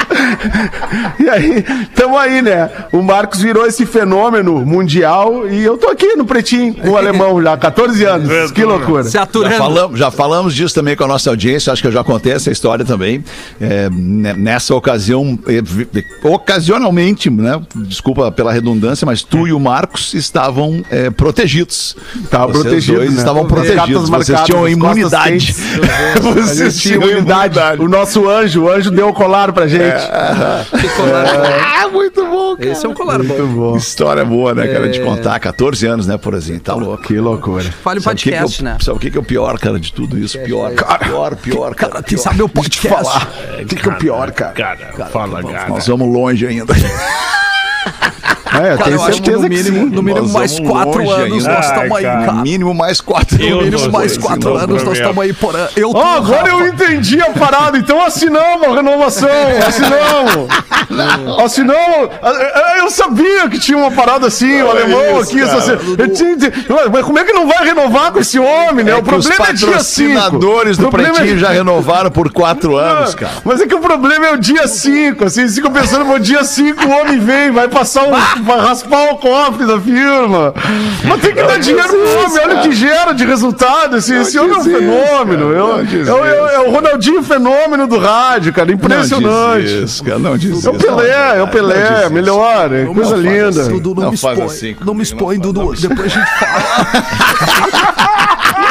[1.19, 1.63] E aí,
[1.95, 2.69] tamo aí, né?
[2.91, 7.41] O Marcos virou esse fenômeno mundial e eu tô aqui no pretinho com o alemão
[7.41, 8.51] já, 14 anos.
[8.51, 9.03] Que loucura.
[9.03, 9.55] Se Já aturando.
[9.55, 12.51] falamos, já falamos disso também com a nossa audiência, acho que eu já contei essa
[12.51, 13.23] história também.
[13.59, 15.87] É, ne- nessa ocasião, é, vi-
[16.23, 17.61] ocasionalmente, né?
[17.75, 21.95] Desculpa pela redundância, mas tu e o Marcos estavam é, protegidos.
[22.29, 23.17] Tava Vocês protegido, dois né?
[23.19, 25.55] estavam protegidos, vocês tinham imunidade.
[26.21, 27.59] Vocês gente tinha imunidade.
[27.81, 29.83] O nosso anjo, o anjo deu o colar pra gente.
[29.83, 30.22] Bom.
[31.83, 32.69] Ah, muito bom, cara.
[32.71, 33.23] Esse é um colar bom.
[33.25, 33.77] Muito bom.
[33.77, 35.39] História boa, né, cara, de contar.
[35.39, 36.59] 14 anos, né, Porazinho?
[36.59, 37.03] Tá louco.
[37.03, 37.63] Que loucura.
[37.63, 38.77] Fale o que que é o- podcast, né?
[38.81, 40.39] Sabe o que que é o pior, cara, de tudo isso?
[40.39, 41.91] Pior, pior, pior, cara.
[41.93, 42.87] Cara, quem sabe o podcast.
[43.03, 43.29] falar.
[43.61, 44.53] O que, que é o pior, cara?
[44.53, 45.69] Cara, fala, cara.
[45.69, 46.73] Nós vamos longe ainda.
[48.53, 49.95] É, eu Cara, tenho eu acho que certeza no que mínimo, sim.
[49.95, 52.31] no mínimo mais quatro anos nós estamos aí, cara.
[52.33, 53.37] No mínimo mais quatro.
[53.37, 55.69] No mínimo mais quatro anos nós estamos aí por ano.
[55.75, 59.29] Eu tô Ó, agora eu entendi a parada, então assinamos a renovação,
[59.67, 60.47] assinamos.
[61.43, 62.09] Assinamos.
[62.77, 65.39] Eu sabia que tinha uma parada assim, o alemão isso, aqui.
[65.45, 65.57] cara.
[65.57, 66.37] assim, eu tinha-
[66.91, 68.91] mas como é que não vai renovar com esse homem, né?
[68.91, 70.13] É o que os problema é dia 5.
[70.13, 73.33] patrocinadores do Pretinho já renovaram por quatro anos, cara.
[73.43, 76.85] Mas é que o problema é o dia 5, assim, ficam pensando, no dia 5
[76.85, 78.11] o homem vem, vai passar um,
[78.43, 80.53] vai raspar o cofre da firma.
[81.03, 84.37] Mas tem que dar dinheiro pro homem, olha o que gera de resultado, assim, esse
[84.37, 85.83] homem é um isso, fenômeno.
[85.83, 86.11] isso.
[86.11, 89.23] É o Ronaldinho fenômeno do rádio, cara, impressionante.
[89.25, 90.19] Não diz isso, cara.
[90.19, 90.85] Não diz É o isso.
[90.85, 92.13] Pelé, é o Pelé, isso.
[92.13, 93.61] melhor, é coisa linda.
[93.61, 93.71] assim.
[93.79, 94.41] Dudu, não, Não me expõe.
[94.43, 95.73] assim não me expõe, não Dudu.
[95.75, 97.73] Depois a gente fala.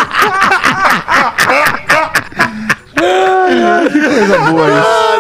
[3.03, 5.12] Coisa boa isso.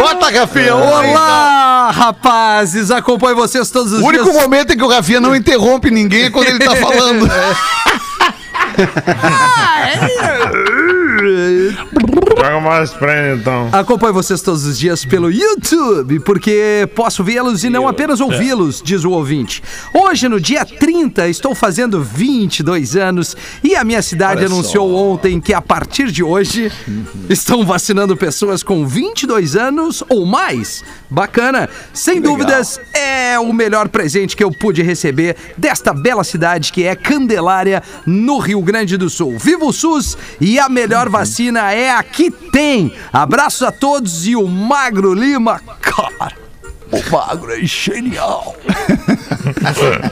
[0.00, 0.74] Bota, Rafinha.
[0.74, 2.90] Olá, rapazes!
[2.90, 4.36] Acompanho vocês todos os O único dias.
[4.36, 7.28] momento em que o Rafinha não interrompe ninguém é quando ele tá falando.
[12.36, 13.68] Joga mais pra ele, então.
[13.72, 19.04] Acompanho vocês todos os dias pelo YouTube, porque posso vê-los e não apenas ouvi-los, diz
[19.04, 19.62] o ouvinte.
[19.94, 25.54] Hoje, no dia 30, estou fazendo 22 anos e a minha cidade anunciou ontem que
[25.54, 26.70] a partir de hoje
[27.28, 30.84] estão vacinando pessoas com 22 anos ou mais.
[31.08, 31.68] Bacana.
[31.92, 36.94] Sem dúvidas, é o melhor presente que eu pude receber desta bela cidade que é
[36.94, 39.38] Candelária, no Rio Grande do Sul.
[39.38, 42.92] Viva o SUS e a melhor vacina é a que tem.
[43.12, 46.32] Abraços a todos e o Magro Lima, cara.
[46.90, 48.56] O Magro é genial.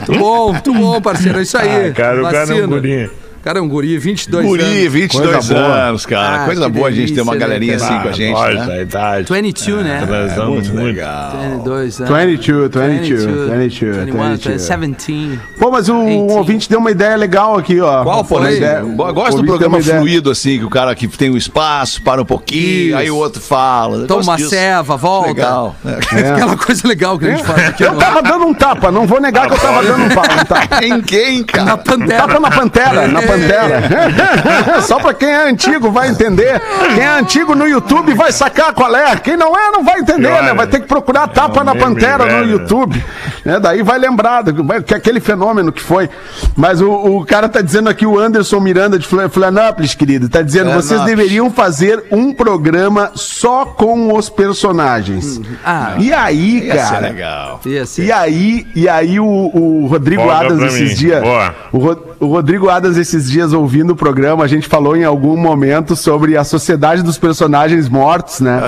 [0.07, 1.39] muito bom, muito bom, parceiro.
[1.39, 1.89] É isso aí.
[1.89, 3.09] Ah, cara, o cara é um Vacina.
[3.39, 3.41] Guri.
[3.41, 4.93] O cara é um guri, 22 Guri, anos.
[4.93, 5.67] 22 Coisa boa.
[5.67, 6.43] anos, cara.
[6.43, 8.01] Ah, Coisa boa a gente ter uma delícia, galerinha né, assim cara?
[8.03, 8.65] com a gente, nós, né?
[8.65, 9.33] da idade.
[9.33, 10.03] 22, né?
[10.05, 10.85] Transamos muito.
[10.85, 11.31] Legal.
[11.41, 12.25] 22 anos.
[12.25, 14.39] 22, 22, 22, 21, 22.
[14.39, 15.39] 17.
[15.57, 16.31] Pô, mas o Eighteen.
[16.31, 18.03] ouvinte deu uma ideia legal aqui, ó.
[18.03, 18.57] Qual Uma foi?
[18.57, 22.25] ideia- gosto do programa fluido, assim, que o cara que tem um espaço, para um
[22.25, 22.97] pouquinho, Isso.
[22.97, 24.05] aí o outro fala.
[24.05, 24.49] Toma uma disso.
[24.49, 25.27] ceva, volta.
[25.29, 25.75] Legal.
[25.85, 26.29] É.
[26.31, 27.83] Aquela coisa legal que a gente faz aqui.
[27.83, 30.45] Eu tava dando um tapa, não vou negar que eu tava dando um pa- um
[30.45, 30.83] tapa.
[30.85, 31.77] Em quem, Na cara?
[31.77, 32.17] Pantera.
[32.27, 34.81] Tapa na pantera, na pantera.
[34.81, 36.61] Só pra quem é antigo vai entender.
[36.95, 39.15] Quem é antigo no YouTube vai sacar qual é.
[39.17, 40.53] Quem não é, não vai entender, né?
[40.53, 42.51] Vai ter que procurar tapa um na pantera no velho.
[42.51, 43.03] YouTube.
[43.45, 43.59] Né?
[43.59, 44.43] Daí vai lembrar
[44.85, 46.09] que aquele fenômeno que foi.
[46.55, 50.71] Mas o, o cara tá dizendo aqui, o Anderson Miranda de Florianópolis, querido, tá dizendo:
[50.71, 55.39] vocês deveriam fazer um programa só com os personagens.
[55.65, 57.07] Ah, E aí, Ia ser cara.
[57.07, 57.61] legal.
[57.65, 58.03] ia ser.
[58.05, 61.23] E aí, e aí o, o Rodrigo Folga Adams esses dias.
[61.71, 65.37] O, Ro- o Rodrigo Adams esses dias ouvindo o programa, a gente falou em algum
[65.37, 68.61] momento sobre a sociedade dos personagens mortos, né?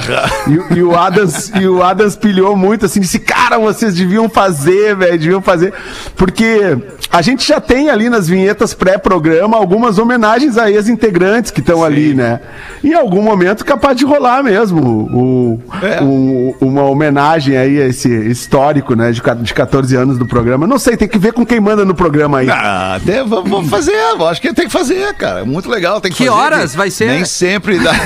[0.71, 4.95] E, e o Adams e o Adams pilhou muito assim, disse: "Cara, vocês deviam fazer,
[4.95, 5.73] velho, deviam fazer".
[6.15, 6.77] Porque
[7.11, 12.13] a gente já tem ali nas vinhetas pré-programa algumas homenagens a ex-integrantes que estão ali,
[12.13, 12.39] né?
[12.83, 16.01] Em algum momento capaz de rolar mesmo o, É.
[16.01, 20.65] um- uma homenagem aí a esse histórico, né, de, de 14 anos do programa.
[20.65, 22.49] Não sei, tem que ver com quem manda no programa aí.
[22.49, 25.45] Ah, até vamos vamos fazer, eu acho que tem que fazer, cara.
[25.45, 26.39] Muito legal, tem que, Que fazer.
[26.39, 27.08] horas vai ser?
[27.08, 27.91] Nem sempre dá.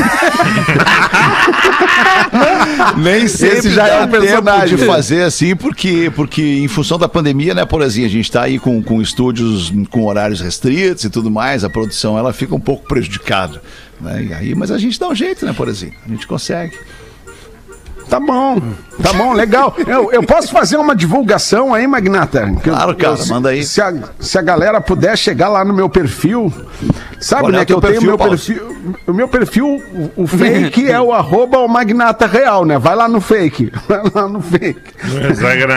[2.98, 4.78] Nem sempre Esse já dá é um tempo personagem.
[4.78, 8.44] de fazer assim, porque, porque em função da pandemia, né, por assim, a gente tá
[8.44, 12.60] aí com, com estúdios com horários restritos e tudo mais, a produção ela fica um
[12.60, 13.62] pouco prejudicada.
[14.00, 14.28] Né?
[14.30, 16.78] E aí, mas a gente dá um jeito, né, por assim, a gente consegue.
[18.10, 18.62] Tá bom,
[19.02, 19.74] tá bom, legal.
[19.88, 22.46] Eu, eu posso fazer uma divulgação aí, Magnata?
[22.62, 23.64] Que eu- Claro, cara, eu- manda aí.
[23.64, 26.54] Se a, se a galera puder chegar lá no meu perfil,
[27.20, 28.32] sabe, Qual é né, o que eu tenho perfil, meu Paulo?
[28.34, 28.76] perfil,
[29.08, 29.84] o meu perfil,
[30.16, 32.78] o, fake é o arroba o Magnata Real, né?
[32.78, 34.82] Vai lá no fake, vai lá no fake.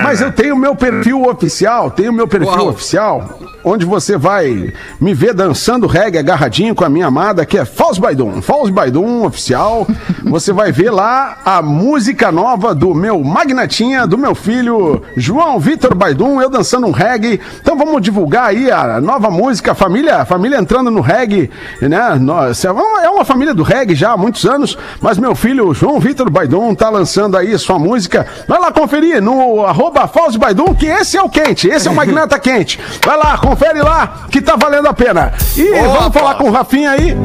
[0.02, 2.68] Mas eu tenho meu perfil oficial, tenho meu perfil Qual?
[2.68, 7.64] oficial, onde você vai me ver dançando reggae agarradinho com a minha amada, que é
[7.64, 8.42] False Baidum.
[8.42, 9.86] False Baidum oficial.
[10.24, 15.94] Você vai ver lá a música nova do meu Magnatinha, do meu filho João Vitor
[15.94, 17.40] Baidum, eu dançando um reggae.
[17.60, 21.50] Então vamos divulgar aí a nova música, a família, a família entrando no reggae,
[21.80, 22.16] né?
[22.20, 25.72] Nós, é uma- é uma família do reggae já há muitos anos, mas meu filho
[25.72, 28.26] João Vitor Baidum tá lançando aí sua música.
[28.46, 32.38] Vai lá conferir no arroba Baidum, que esse é o quente, esse é o Magnata
[32.38, 32.78] quente.
[33.04, 35.32] Vai lá, confere lá, que tá valendo a pena.
[35.56, 37.16] E vamos falar com o Rafinha aí.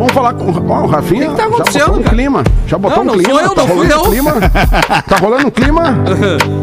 [0.00, 1.28] Vamos falar com ó, o Rafinha.
[1.28, 2.44] que tá já acontecendo, botou um clima.
[2.66, 3.38] Já botou Não, um não clima.
[3.38, 4.00] sou eu, tá não fui rolando eu.
[4.00, 4.32] um clima.
[5.06, 5.82] Tá rolando um clima.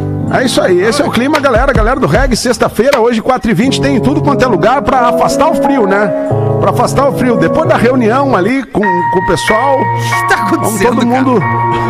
[0.30, 1.72] É isso aí, esse é o clima, galera.
[1.72, 5.56] Galera do reggae, sexta-feira, hoje, 4h20, tem em tudo quanto é lugar pra afastar o
[5.56, 6.12] frio, né?
[6.60, 7.38] Pra afastar o frio.
[7.38, 11.40] Depois da reunião ali com, com o pessoal, O que tá vamos acontecendo, todo mundo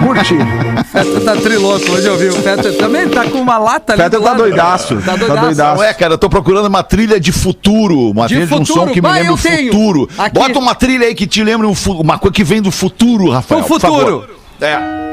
[0.06, 0.38] curtir.
[0.68, 0.84] cara?
[0.84, 2.28] Feta tá triloco, hoje eu vi.
[2.28, 4.38] O Feta também tá com uma lata ali Feta do tá lado.
[4.44, 5.42] doidaço, Tá tá doidaço.
[5.42, 5.76] doidaço.
[5.78, 8.58] Não é, cara, eu tô procurando uma trilha de futuro, uma De trilha de um
[8.66, 8.80] futuro?
[8.82, 10.10] som que me Bah, lembra eu o futuro.
[10.18, 10.34] Aqui.
[10.40, 13.32] Bota uma trilha aí que te lembra um fu- uma coisa que vem do futuro,
[13.32, 13.62] Rafael.
[13.62, 14.06] Do por futuro.
[14.06, 14.30] favor.
[14.62, 15.07] É.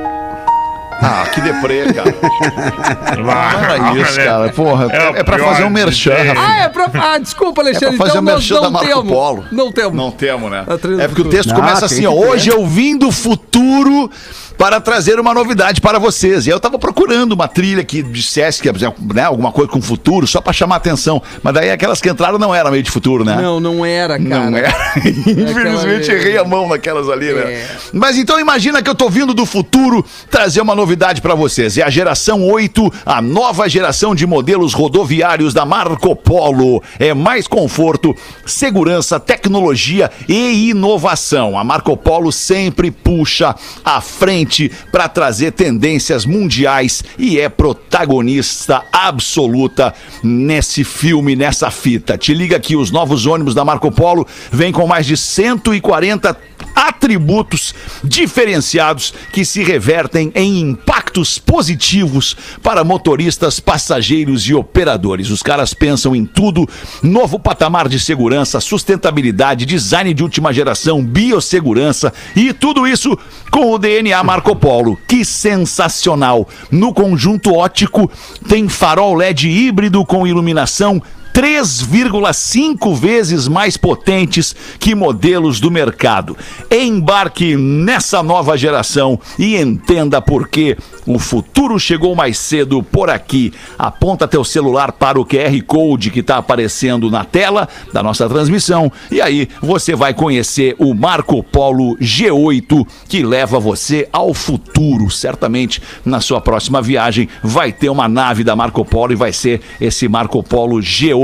[1.07, 2.15] Ah, que deprê, cara.
[3.95, 4.49] É isso, cara.
[4.51, 6.15] Porra, é, o pra fazer um merchan.
[6.37, 6.91] Ah, é pra.
[6.95, 7.97] Ah, desculpa, É pra Alexandre.
[7.97, 9.13] fazer então o nós merchan não da Marco temos.
[9.13, 9.45] Polo.
[9.53, 9.95] Não temos.
[9.95, 10.65] Não temos, né?
[11.01, 12.13] É porque o texto Ah, começa assim, ó.
[12.13, 14.11] Hoje eu vim do futuro
[14.57, 16.47] para trazer uma novidade para vocês.
[16.47, 18.71] E eu tava procurando uma trilha que dissesse que,
[19.15, 21.23] né, alguma coisa com futuro, só para chamar atenção.
[21.43, 23.37] Mas daí aquelas que entraram não eram meio de futuro, né?
[23.41, 24.51] Não, não era, cara.
[24.51, 24.73] Não é.
[25.05, 27.53] Infelizmente errei a mão naquelas ali, né?
[27.53, 27.69] É.
[27.93, 31.77] Mas então imagina que eu tô vindo do futuro trazer uma novidade novidade para vocês.
[31.77, 36.83] É a geração 8, a nova geração de modelos rodoviários da Marco Polo.
[36.99, 38.15] É mais conforto,
[38.47, 41.59] segurança, tecnologia e inovação.
[41.59, 44.44] A Marco Polo sempre puxa à frente
[44.91, 52.17] para trazer tendências mundiais e é protagonista absoluta nesse filme, nessa fita.
[52.19, 56.37] Te liga que os novos ônibus da Marco Polo vêm com mais de 140
[56.75, 65.31] atributos diferenciados que se revertem em impactos positivos para motoristas, passageiros e operadores.
[65.31, 66.69] Os caras pensam em tudo:
[67.03, 73.17] novo patamar de segurança, sustentabilidade, design de última geração, biossegurança e tudo isso
[73.51, 74.99] com o DNA Marco Polo.
[75.07, 76.49] Que sensacional!
[76.69, 78.11] No conjunto ótico
[78.49, 81.01] tem farol LED híbrido com iluminação
[81.35, 86.37] 3,5 vezes mais potentes que modelos do mercado.
[86.71, 93.53] Embarque nessa nova geração e entenda por que o futuro chegou mais cedo por aqui.
[93.77, 98.91] Aponta teu celular para o QR Code que está aparecendo na tela da nossa transmissão
[99.11, 105.11] e aí você vai conhecer o Marco Polo G8 que leva você ao futuro.
[105.11, 109.61] Certamente na sua próxima viagem vai ter uma nave da Marco Polo e vai ser
[109.81, 111.24] esse Marco Polo G8.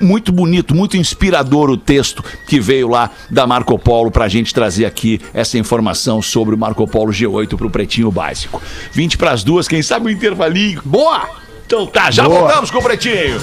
[0.00, 4.54] Muito bonito, muito inspirador o texto que veio lá da Marco Polo para a gente
[4.54, 8.62] trazer aqui essa informação sobre o Marco Polo G8 para o Pretinho Básico.
[8.92, 10.80] 20 para as duas, quem sabe o intervalinho.
[10.84, 11.28] Boa!
[11.66, 13.40] Então tá, já voltamos com o Pretinho.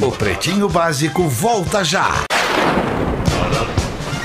[0.00, 2.24] O Pretinho Básico volta já.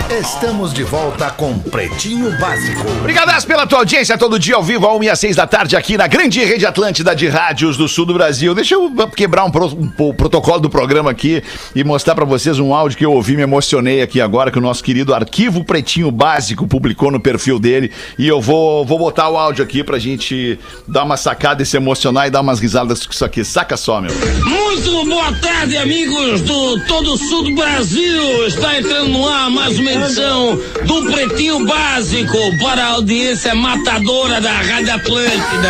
[0.09, 2.81] Estamos de volta com Pretinho Básico.
[2.99, 5.75] Obrigadas pela tua audiência todo dia ao vivo, a 1 e às 6 da tarde,
[5.75, 8.55] aqui na grande rede Atlântida de rádios do sul do Brasil.
[8.55, 11.43] Deixa eu quebrar um, pro- um po- protocolo do programa aqui
[11.75, 14.61] e mostrar pra vocês um áudio que eu ouvi, me emocionei aqui agora, que o
[14.61, 17.91] nosso querido Arquivo Pretinho Básico publicou no perfil dele.
[18.17, 21.77] E eu vou, vou botar o áudio aqui pra gente dar uma sacada e se
[21.77, 23.43] emocionar e dar umas risadas com isso aqui.
[23.45, 24.11] Saca só, meu.
[24.43, 28.47] Muito boa tarde, amigos do todo o sul do Brasil.
[28.47, 34.51] Está entrando no ar mais uma edição do Pretinho Básico para a audiência matadora da
[34.51, 35.69] Rádio Atlântida.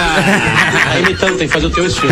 [0.83, 2.11] Tá imitando, tem que fazer o teu estilo.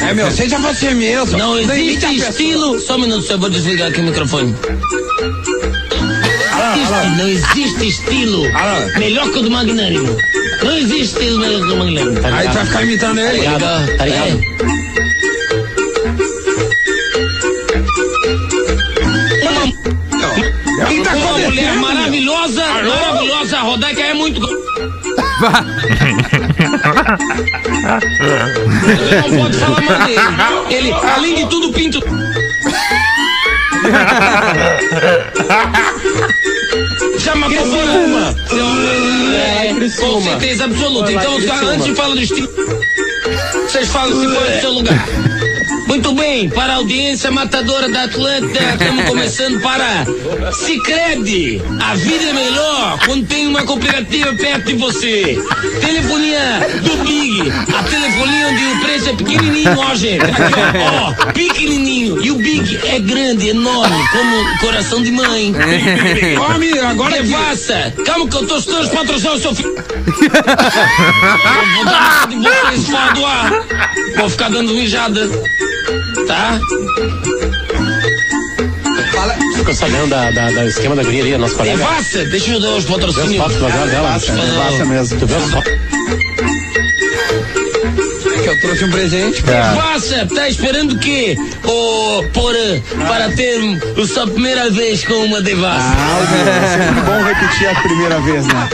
[0.00, 1.36] É meu, seja você mesmo.
[1.36, 2.78] Não existe estilo.
[2.80, 4.54] Só um minuto, eu vou desligar aqui o microfone.
[6.76, 8.42] Existe, não existe estilo
[8.98, 10.16] melhor que o do Magnânimo.
[10.62, 12.26] Não existe estilo melhor que o do Magnânimo.
[12.26, 13.42] Aí tu vai ficar imitando ele.
[13.42, 13.96] Tá ligado?
[13.96, 14.40] Tá ligado?
[14.62, 15.05] Uma,
[21.46, 24.40] mulher maravilhosa, maravilhosa, Rodaica é muito.
[24.40, 24.48] Não
[29.38, 30.20] pode falar mal dele.
[30.70, 32.00] Ele, além de tudo, pinto.
[37.18, 38.34] Chama Criciúma.
[39.36, 41.12] É, com certeza absoluta.
[41.12, 42.48] Então, antes de falar do estilo,
[43.68, 45.04] vocês falam se põe no seu lugar.
[45.86, 50.04] Muito bem, para a audiência matadora da Atlântida, estamos começando para
[50.52, 51.62] Cicred.
[51.80, 55.38] A vida é melhor quando tem uma cooperativa perto de você.
[55.80, 56.40] Telefonia
[56.82, 57.50] do Big.
[57.50, 60.24] A telefonia onde o preço é pequenininho, ó, gente.
[60.24, 62.24] Aqui, ó, ó, pequenininho.
[62.24, 65.54] E o Big é grande, enorme, como coração de mãe.
[66.38, 67.92] Ó, amigo, agora Devassa.
[68.04, 69.74] Calma que eu tô estudando os patrocínios do seu filho.
[71.76, 73.52] Vou dar de vocês fora do ar.
[74.16, 75.28] Vou ficar dando mijada.
[76.26, 76.58] Tá?
[79.56, 81.76] Ficou sabendo da, da, da esquema da guria ali, a nossa colega.
[81.76, 83.52] Devassa, deixa eu dar os Vê patrocínios.
[83.52, 84.18] do programa dela.
[84.18, 85.18] Devassa mesmo.
[85.18, 85.72] Tu viu as fotos?
[88.42, 89.42] que eu trouxe um presente.
[89.42, 91.36] Devassa, tá esperando o quê?
[91.64, 93.58] Ô, porã, para ter
[94.00, 95.94] a sua primeira vez com uma devassa.
[96.46, 98.68] É sempre bom repetir a primeira vez, né?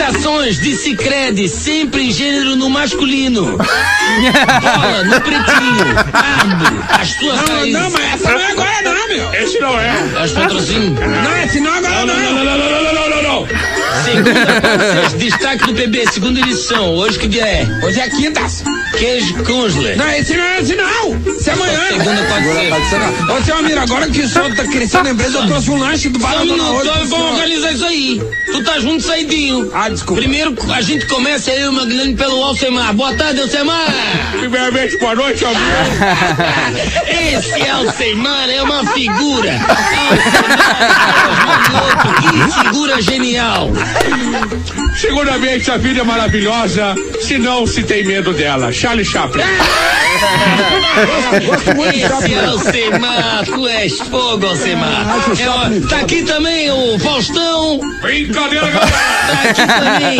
[0.00, 3.58] Citações de Cicred, sempre em gênero no masculino.
[3.58, 5.84] Bola no pretinho.
[6.14, 7.72] Ardo, as suas raízes.
[7.74, 9.34] Não, mas essa não é agora não, meu.
[9.34, 9.90] Esse não é.
[10.18, 10.98] As patrocínios.
[10.98, 12.14] Não, esse não é agora não.
[12.16, 13.48] Não, não, não, não, não, não, não.
[14.02, 16.94] Segunda para vocês, destaque do PB, segunda edição.
[16.94, 17.68] Hoje que dia é?
[17.84, 18.40] Hoje é quinta.
[18.98, 19.96] Queijo Kunzler.
[19.96, 21.20] Não, esse não é esse não.
[21.26, 21.80] Esse é amanhã.
[21.88, 23.32] Segunda pode ser.
[23.32, 26.08] Ô, seu amigo, agora que o senhor tá crescendo na empresa, eu trouxe um lanche
[26.08, 28.22] do Só Barão um Dona minuto, vamos organizar isso aí.
[28.46, 29.70] Tu tá junto saidinho.
[29.72, 30.20] Ah, desculpa.
[30.20, 32.92] Primeiro a gente começa aí o Magnânimo pelo Alcemar.
[32.94, 33.86] Boa tarde, Alcemar.
[34.32, 35.60] Primeiramente, boa noite, amigo.
[37.38, 39.52] Esse Alcemar é uma figura.
[41.70, 43.70] Alcemar, que figura genial.
[44.96, 48.72] Segundamente, a vida é maravilhosa, se não se tem medo dela.
[48.80, 49.44] Charlie Chaplin.
[52.20, 55.06] Esse é Alcemar, tu és fogo, Alcemar.
[55.38, 57.80] É, ó, tá aqui também o Faustão.
[58.02, 59.50] Brincadeira, Tá galera.
[59.50, 60.18] aqui também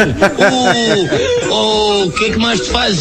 [1.51, 1.51] o.
[2.01, 2.99] O que que mais tu faz?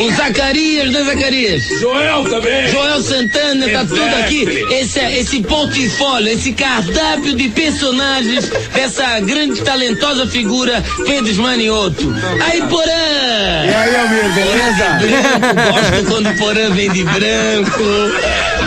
[0.00, 1.62] O Zacarias, né, Zacarias?
[1.80, 2.68] Joel também.
[2.68, 4.42] Joel Santana, tá tudo aqui.
[4.70, 12.14] Esse, esse portfólio, esse cardápio de personagens dessa grande talentosa figura Pedro Manioto.
[12.50, 12.84] Aí, Porã!
[13.64, 14.98] E aí, Almir, beleza?
[16.08, 17.82] Quando o Porã vem de branco.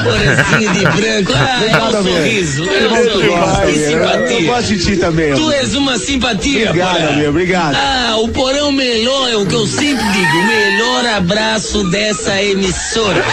[0.08, 1.34] Porãzinho de branco.
[1.36, 2.64] Ah, é um sorriso.
[2.70, 3.18] É um sorriso.
[3.18, 4.52] Que Eu simpatia.
[4.54, 7.08] gosto de ti também, Tu és uma simpatia, Obrigado.
[7.08, 7.76] Almir, obrigado.
[7.76, 13.24] Ah, o Porão melhor é o que eu sempre digo, o melhor abraço dessa emissora.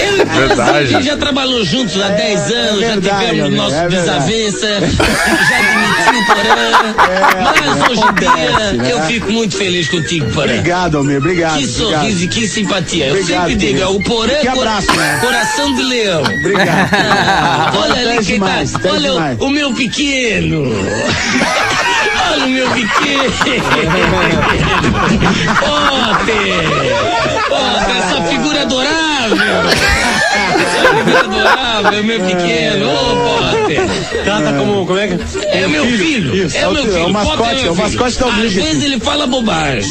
[0.00, 0.78] Eu e o Porã, Verdade.
[0.78, 5.58] a gente já trabalhou juntos há 10 anos, já verdade, tivemos nosso é desavença, já
[5.58, 6.94] admiti o Porã.
[7.42, 8.92] Mas hoje em dia né?
[8.92, 10.52] eu fico muito feliz contigo, Porã.
[10.52, 11.58] Obrigado, Almir, obrigado.
[11.58, 12.00] Que obrigado.
[12.00, 13.06] sorriso e que simpatia.
[13.06, 15.18] Eu sempre digo, é o Porã Que abraço, né?
[15.20, 16.03] coração de leão.
[16.08, 16.88] Obrigado.
[16.92, 18.90] Ah, olha ali quem demais, tá.
[18.90, 19.38] Olha demais.
[19.40, 20.64] o, meu pequeno.
[22.32, 23.30] Olha o meu pequeno.
[25.60, 26.64] Potter.
[27.48, 29.36] Potter, essa figura adorável.
[30.34, 32.90] Essa figura adorável, meu pequeno.
[32.90, 33.80] Ô, Potter.
[34.24, 35.18] Trata como, como é que...
[35.48, 36.34] É meu filho.
[36.46, 37.08] Isso, É o meu é o filho.
[37.10, 37.76] mascote, é o filho.
[37.76, 39.90] mascote da Às vezes ele fala bobagem.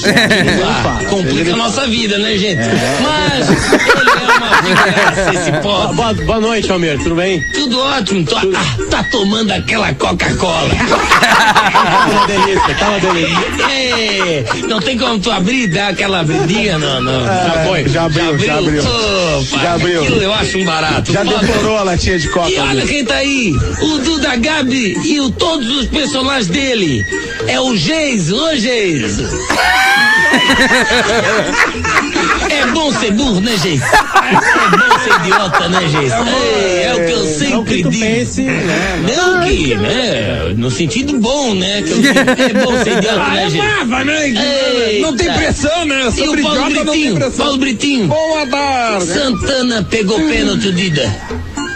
[0.66, 1.04] Ah, fala.
[1.06, 2.62] complica a nossa vida, né, gente?
[3.02, 5.96] Mas ele é Potter.
[5.96, 7.42] Boa, boa noite, Almir, tudo bem?
[7.54, 8.26] Tudo ótimo.
[8.26, 10.70] Tô- ah, tá tomando aquela Coca-Cola.
[10.70, 13.38] Tá uma delícia, tá uma delícia.
[13.70, 17.26] É, não tem como tu abrir e dar aquela abridinha, não, não.
[17.26, 17.90] Já foi.
[17.90, 18.84] Já abriu, já abriu.
[18.84, 20.04] Opa, Já abriu.
[20.04, 21.12] Aquilo eu acho um barato.
[21.12, 21.46] Já Foda.
[21.46, 22.50] decorou a latinha de coca.
[22.50, 22.88] E olha Almir.
[22.88, 27.04] quem tá aí, o Duda Gabi e o, todos os personagens dele.
[27.48, 29.24] É o Geiso, ô Geiso.
[32.64, 33.84] É bom ser burro, né, Geiso?
[33.84, 36.16] É bom ser idiota, né, Geiso?
[36.16, 38.06] É, é o que eu sempre Não que tu digo.
[38.06, 39.04] pense, né?
[39.18, 40.54] Não que, né?
[40.58, 41.82] No sentido bom, né?
[41.82, 43.62] Que eu é bom ser idiota, Ah, né, é gente?
[43.66, 44.34] brava, né?
[45.02, 46.08] Não tem pressão, né?
[46.08, 47.32] E Sobre o Paulo Britinho?
[47.32, 48.08] Paulo Britinho.
[48.08, 49.06] Boa tarde.
[49.08, 51.14] Santana pegou pênalti, Dida.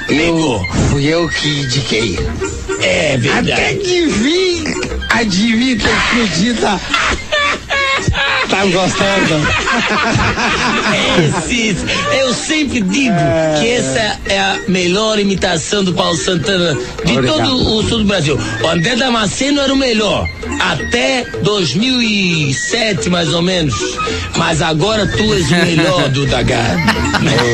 [0.08, 0.64] Pegou.
[0.90, 2.18] Fui eu que indiquei.
[2.82, 3.78] É Até verdade.
[3.80, 4.64] que vim.
[5.10, 5.78] Adivinha,
[6.08, 6.80] acredita?
[8.50, 9.48] Tá gostando?
[11.48, 11.78] Esses,
[12.20, 13.16] eu sempre digo
[13.60, 18.40] que essa é a melhor imitação do Paulo Santana de todo o sul do Brasil.
[18.62, 20.28] O André Damasceno era o melhor.
[20.60, 23.76] Até 2007, mais ou menos.
[24.36, 26.78] Mas agora tu és o melhor do Dagar.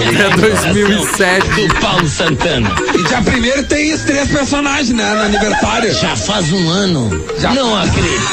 [0.10, 1.48] Até 2007.
[1.48, 2.72] Do Paulo Santana.
[2.94, 5.14] E dia primeiro tem esses três personagens, né?
[5.14, 5.94] No aniversário.
[5.94, 7.26] Já faz um ano.
[7.54, 8.24] Não acredito.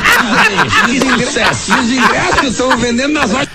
[1.30, 1.72] sucesso.
[1.72, 3.48] E os ingressos estão vendendo nas lojas.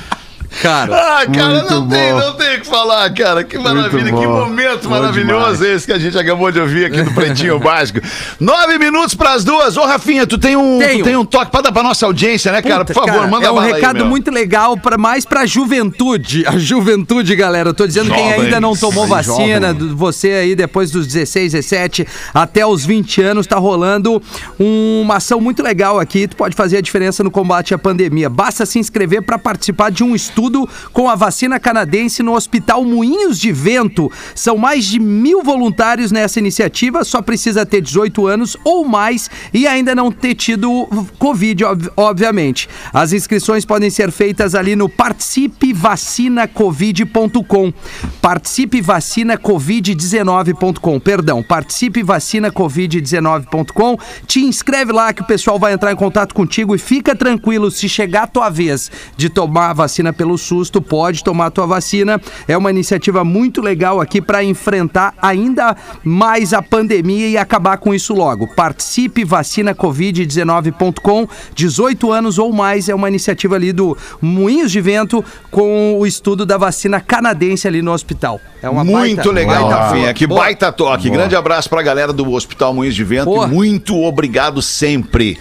[0.62, 2.20] Cara, Ah, cara, Muito não tem, bom.
[2.20, 3.44] não tem o que falar, cara.
[3.44, 5.62] Que maravilha, que momento Bom maravilhoso demais.
[5.62, 8.00] esse que a gente acabou de ouvir aqui no Pretinho Básico.
[8.40, 9.76] Nove minutos pras duas.
[9.78, 11.00] Ô, Rafinha, tu tem um, Tenho.
[11.00, 12.86] tu tem um toque pra dar pra nossa audiência, né, cara?
[12.86, 14.06] Puta, Por favor, cara, manda É um aí, recado meu.
[14.08, 16.46] muito legal, pra, mais pra juventude.
[16.48, 17.70] A juventude, galera.
[17.70, 18.44] Eu tô dizendo quem Jovens.
[18.46, 19.74] ainda não tomou vacina, jovem.
[19.90, 24.22] do- você aí depois dos 16, 17 até os 20 anos, tá rolando
[24.60, 26.28] uma ação muito legal aqui.
[26.28, 28.30] Tu pode fazer a diferença no combate à pandemia.
[28.30, 30.45] Basta se inscrever pra participar de um estudo
[30.94, 34.10] com a vacina canadense no Hospital Moinhos de Vento.
[34.34, 39.68] São mais de mil voluntários nessa iniciativa, só precisa ter 18 anos ou mais e
[39.68, 40.88] ainda não ter tido
[41.18, 42.70] Covid, ob- obviamente.
[42.94, 47.74] As inscrições podem ser feitas ali no participevacinacovid.com.
[48.22, 53.98] Participevacinacovid19.com, perdão, participevacinacovid19.com.
[54.28, 57.88] Te inscreve lá que o pessoal vai entrar em contato contigo e fica tranquilo, se
[57.90, 62.22] chegar a tua vez de tomar a vacina pelo susto, pode tomar a tua vacina.
[62.48, 67.94] É uma iniciativa muito legal aqui para enfrentar ainda mais a pandemia e acabar com
[67.94, 68.48] isso logo.
[68.56, 75.98] Participe vacinacovid19.com, 18 anos ou mais, é uma iniciativa ali do Moinhos de Vento com
[76.00, 78.40] o estudo da vacina canadense ali no hospital.
[78.62, 80.14] É uma Muito baita- legal, Rafinha.
[80.14, 80.42] Que Boa.
[80.42, 81.10] baita toque.
[81.10, 83.26] Grande abraço pra galera do Hospital Moinhos de Vento.
[83.26, 83.46] Boa.
[83.46, 85.38] E muito obrigado sempre.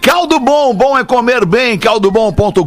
[0.00, 2.62] Caldo Bom, bom é comer bem, caldobom.com.br,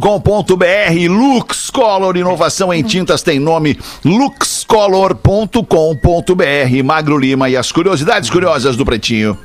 [1.08, 8.84] Lux Color, inovação em tintas tem nome, luxcolor.com.br, Magro Lima e as curiosidades curiosas do
[8.84, 9.36] Pretinho.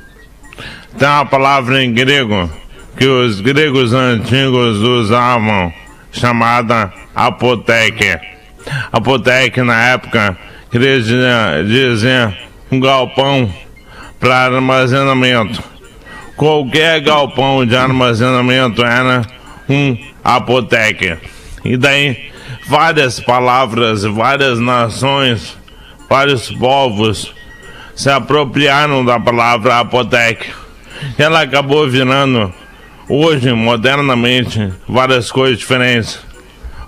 [0.98, 2.50] Tem uma palavra em grego
[2.96, 5.72] que os gregos antigos usavam,
[6.12, 8.18] chamada apoteque.
[8.92, 10.36] Apoteque, na época,
[10.70, 12.36] queria dizer,
[12.70, 13.52] um galpão
[14.20, 15.77] para armazenamento.
[16.38, 19.22] Qualquer galpão de armazenamento era
[19.68, 21.18] um apoteque.
[21.64, 22.30] E daí,
[22.68, 25.58] várias palavras, várias nações,
[26.08, 27.34] vários povos
[27.96, 30.46] se apropriaram da palavra apoteca.
[31.18, 32.54] Ela acabou virando,
[33.08, 36.20] hoje, modernamente, várias coisas diferentes.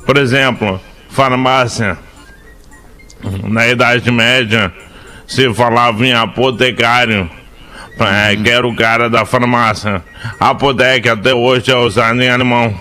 [0.06, 1.98] Por exemplo, farmácia.
[3.42, 4.72] Na Idade Média,
[5.26, 7.28] se falava em apotecário,
[8.06, 10.02] é, que era o cara da farmácia.
[10.38, 12.74] Apoteca até hoje é usado em alemão.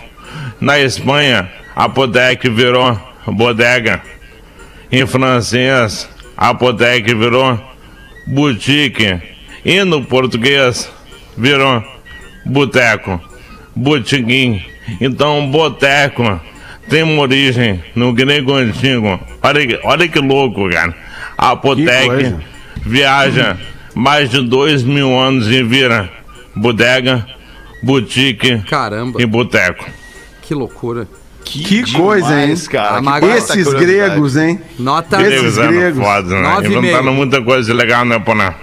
[0.59, 4.01] Na Espanha, apoteca virou bodega.
[4.91, 7.59] Em francês, apoteca virou
[8.27, 9.21] boutique.
[9.65, 10.89] E no português,
[11.37, 11.83] virou
[12.45, 13.19] boteco,
[13.75, 14.61] botiquim.
[14.99, 16.39] Então, boteco
[16.89, 19.19] tem uma origem no grego antigo.
[19.43, 20.95] Olha, que- olha que louco, cara.
[21.37, 22.35] A Apotec
[22.81, 23.57] viaja
[23.95, 26.09] mais de dois mil anos e vira
[26.55, 27.25] bodega,
[27.83, 29.85] boutique Caramba, e boteco.
[30.41, 31.07] que loucura.
[31.43, 32.55] Que coisa, hein?
[32.69, 32.97] cara.
[32.97, 34.59] Que baita Esses gregos, hein?
[34.77, 36.03] Nota Esses gregos.
[36.03, 36.57] fodas, né?
[36.67, 37.15] Inventaram meio.
[37.15, 38.53] muita coisa legal, né, Poná?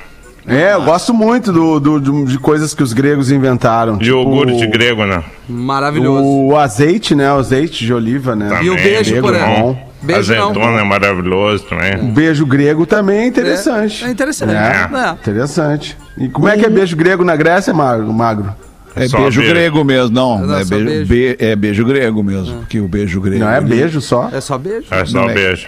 [0.47, 3.97] É, eu gosto muito do, do- de coisas que os gregos inventaram.
[3.97, 5.25] De iogurte tipo, grego, né?
[5.49, 6.23] maravilhoso.
[6.25, 7.33] O azeite, né?
[7.33, 8.51] O azeite de oliva, né?
[8.51, 10.51] Também, E o beijo, por é Beijo não.
[10.51, 11.95] Azeitona é maravilhoso também.
[11.97, 14.05] O beijo grego também é interessante.
[14.05, 14.53] É, é interessante.
[14.55, 15.13] É, É.
[15.13, 15.97] interessante.
[16.19, 18.13] E como é que é beijo grego na Grécia, Magro?
[18.13, 18.55] Magro?
[18.95, 19.55] É Só beijo beijo.
[19.55, 20.39] grego mesmo, não.
[20.47, 21.07] Não, é, só beijo, beijo.
[21.07, 22.59] be- é beijo grego mesmo.
[22.61, 23.41] Porque o beijo grego.
[23.45, 24.31] Não é beijo só.
[24.33, 24.87] É só beijo.
[24.91, 25.67] É só Não é- beijo.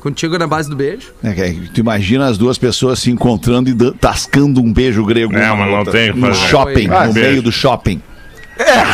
[0.00, 1.12] Contigo na base do beijo.
[1.22, 5.34] É, que tu imagina as duas pessoas se encontrando e tascando um beijo grego.
[5.34, 5.92] É, mas não outra.
[5.92, 6.46] tem que No fazer.
[6.48, 7.28] shopping, Ah, no beijo.
[7.30, 8.02] meio do shopping.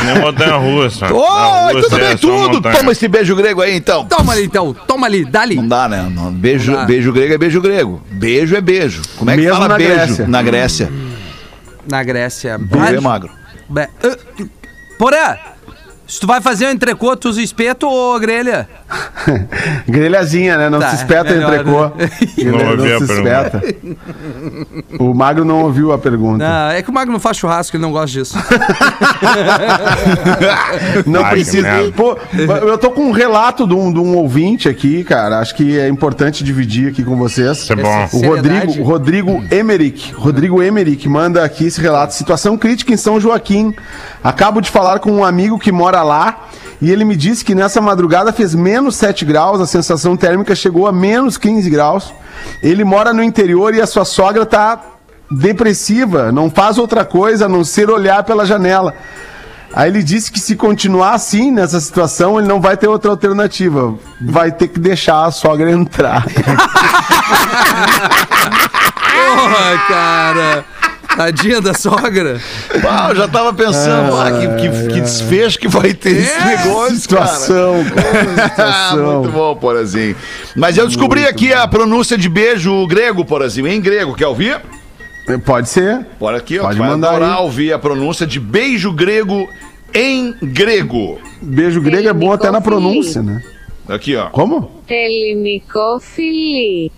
[0.04, 1.06] Nem montanha russa.
[1.12, 2.54] Oi, Na tudo Rússia bem, é só tudo.
[2.54, 2.76] montanha.
[2.76, 4.06] Toma esse beijo grego aí, então.
[4.06, 5.56] Toma ali então, toma ali, dali.
[5.56, 6.10] Não dá, né?
[6.10, 6.84] Não, beijo, Não dá.
[6.86, 8.02] beijo grego é beijo grego.
[8.10, 9.02] Beijo é beijo.
[9.16, 10.26] Como é que Mesmo fala na beijo Grécia.
[10.28, 10.92] na Grécia?
[11.88, 12.58] Na Grécia.
[12.58, 13.30] Beijo é magro.
[13.68, 14.16] Be- Ah,
[14.98, 15.36] Porã,
[16.06, 18.68] se tu vai fazer um entrecô, tu usa espeto ou grelha?
[19.88, 20.68] Grelhazinha, né?
[20.70, 21.82] Não Tá, se espeta melhor, entrecô.
[21.96, 22.10] né?
[22.50, 23.62] Não ouvi a se pergunta.
[23.62, 23.62] espeta.
[24.98, 26.38] O Magro não ouviu a pergunta.
[26.46, 28.36] Não, é que o Magno não faz churrasco, ele não gosta disso.
[31.06, 31.68] Não Ai, precisa.
[31.96, 32.16] Pô,
[32.66, 35.38] eu tô com um relato de um, de um ouvinte aqui, cara.
[35.38, 37.58] Acho que é importante dividir aqui com vocês.
[37.58, 38.08] Isso é bom.
[38.12, 38.26] O.
[38.26, 42.14] Rodrigo, Rodrigo Emerick, Rodrigo Emerick manda aqui esse relato.
[42.14, 43.74] Situação crítica em São Joaquim.
[44.22, 46.48] Acabo de falar com um amigo que mora lá
[46.80, 50.86] e ele me disse que nessa madrugada fez menos 7 graus, a sensação térmica chegou
[50.86, 52.14] a menos 15 graus.
[52.62, 54.80] Ele mora no interior e a sua sogra tá
[55.30, 58.94] depressiva, não faz outra coisa a não ser olhar pela janela.
[59.72, 63.94] Aí ele disse que se continuar assim nessa situação, ele não vai ter outra alternativa.
[64.20, 66.24] Vai ter que deixar a sogra entrar.
[69.12, 70.64] Porra, cara.
[71.20, 72.40] Tadinha da sogra.
[72.80, 75.02] Pá, eu já tava pensando, ah, ah que, que, que, é.
[75.02, 78.48] desfecho que vai ter é, esse negócio, situação, cara.
[78.48, 79.20] Situação.
[79.20, 80.16] Muito bom, Porazinho.
[80.56, 81.58] Mas eu descobri Muito aqui bom.
[81.58, 84.14] a pronúncia de beijo grego, Porazinho, em grego.
[84.14, 84.62] Quer ouvir?
[85.28, 86.06] É, pode ser.
[86.18, 86.68] Bora aqui, Pode ó.
[86.78, 87.42] Pode mandar adorar aí.
[87.42, 89.46] ouvir a pronúncia de beijo grego
[89.92, 91.20] em grego.
[91.42, 93.42] Beijo grego é bom até na pronúncia, né?
[93.86, 94.30] Aqui, ó.
[94.30, 94.70] Como?
[94.88, 96.90] Elinicofili.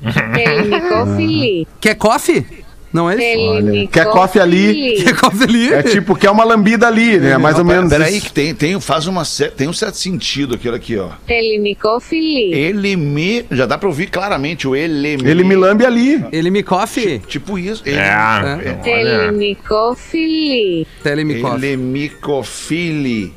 [0.34, 1.68] Elinicofili.
[1.78, 2.64] Quer coffee?
[2.92, 3.88] Não é isso?
[3.90, 5.02] Quer coffee ali.
[5.04, 5.72] Quer coffee ali.
[5.72, 7.36] É tipo, quer uma lambida ali, né?
[7.36, 7.90] Mais não, ou menos.
[7.90, 9.22] Peraí, que tem, tem, faz uma,
[9.56, 11.10] tem um certo sentido aquilo aqui, ó.
[11.28, 12.54] Ele me coffee.
[12.54, 13.44] Ele me.
[13.50, 15.28] Já dá pra ouvir claramente o ele me.
[15.28, 16.24] Ele me lambe ali.
[16.32, 17.18] Ele me coffee.
[17.18, 17.82] Tipo, tipo isso.
[17.84, 18.60] Ele, é.
[18.64, 20.86] é Telemicofili.
[21.02, 23.34] Telemicofili.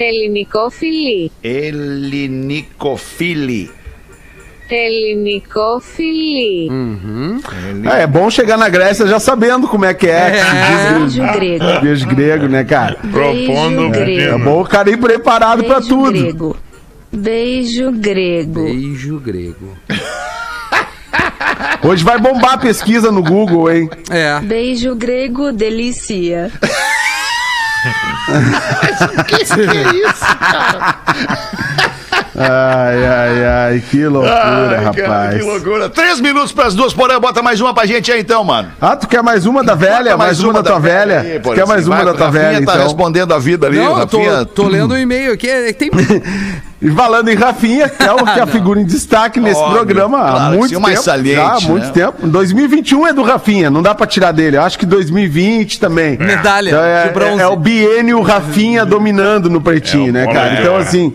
[0.00, 1.30] Telemicofili.
[1.42, 3.70] Elinicofili.
[5.15, 6.05] me coffee.
[6.65, 6.69] ele micofile.
[6.69, 6.69] Ελληνικόφιλη.
[6.69, 6.71] Ele nicofile.
[7.69, 7.89] Ελληνικόφιλη.
[7.91, 10.31] É, é bom chegar na Grécia já sabendo como é que é.
[10.31, 10.45] que se
[10.99, 11.81] diz Beijo grego.
[11.81, 12.97] Beijo grego, né, cara?
[13.11, 14.39] Propondo Beijo É grego.
[14.39, 16.11] bom o cara ir preparado pra Beijo tudo.
[16.19, 16.57] grego.
[17.11, 18.63] Beijo grego.
[18.63, 19.77] Beijo grego.
[21.83, 23.89] Hoje vai bombar a pesquisa no Google, hein?
[24.09, 24.39] É.
[24.39, 26.51] Beijo grego delícia.
[32.40, 35.34] Ai, ai, ai, que loucura, Ai, cara, rapaz.
[35.36, 35.88] que loucura.
[35.90, 38.68] Três minutos pras duas, porém, bota mais uma pra gente aí então, mano.
[38.80, 40.12] Ah, tu quer mais uma da velha?
[40.12, 41.20] Bota Mais, uma, da tua velha?
[41.20, 41.90] aí, tu quer mais assim.
[41.90, 42.84] uma Vai, da tua Rafinha velha, tá então?
[42.84, 44.44] respondendo a vida ali, Não, eu tô, Rafinha.
[44.46, 45.48] tô lendo um e-mail aqui.
[45.48, 45.90] é que Tem...
[46.82, 49.76] E falando em Rafinha, que é o que é a figura em destaque nesse Óbvio,
[49.76, 50.80] programa há claro, muito sim, o tempo.
[50.80, 51.92] mais saliente, já há muito né?
[51.92, 52.26] tempo.
[52.26, 54.56] 2021 é do Rafinha, não dá pra tirar dele.
[54.56, 56.16] Eu acho que 2020 também.
[56.16, 57.38] Medalha Então é, de bronze.
[57.38, 60.54] é- é o biênio Rafinha dominando no pretinho, É, né, o cara?
[60.58, 60.80] Então, é.
[60.80, 61.12] assim,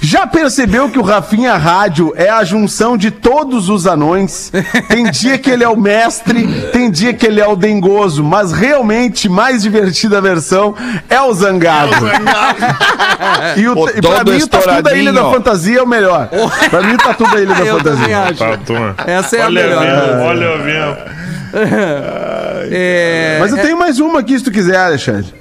[0.00, 4.50] Já percebeu que o Rafinha Rádio é a junção de todos os anões?
[4.88, 8.52] Tem dia que ele é o mestre, tem dia que ele é o dengoso, mas
[8.52, 10.74] realmente mais divertida a versão
[11.10, 11.90] é o Zangado.
[13.56, 15.30] e, o, Pô, e pra mim o Tatu da Ilha da.
[15.30, 16.28] Fantasia é o melhor.
[16.70, 18.18] Pra mim o Tatu da Ilha da Eu Fantasia.
[18.20, 18.38] acho.
[18.38, 19.04] Tá.
[19.06, 19.82] Essa é a olha melhor.
[19.82, 21.18] o vento, olha o vento.
[22.70, 25.34] É, Mas eu é- tenho mais uma aqui se tu quiser, Alexandre.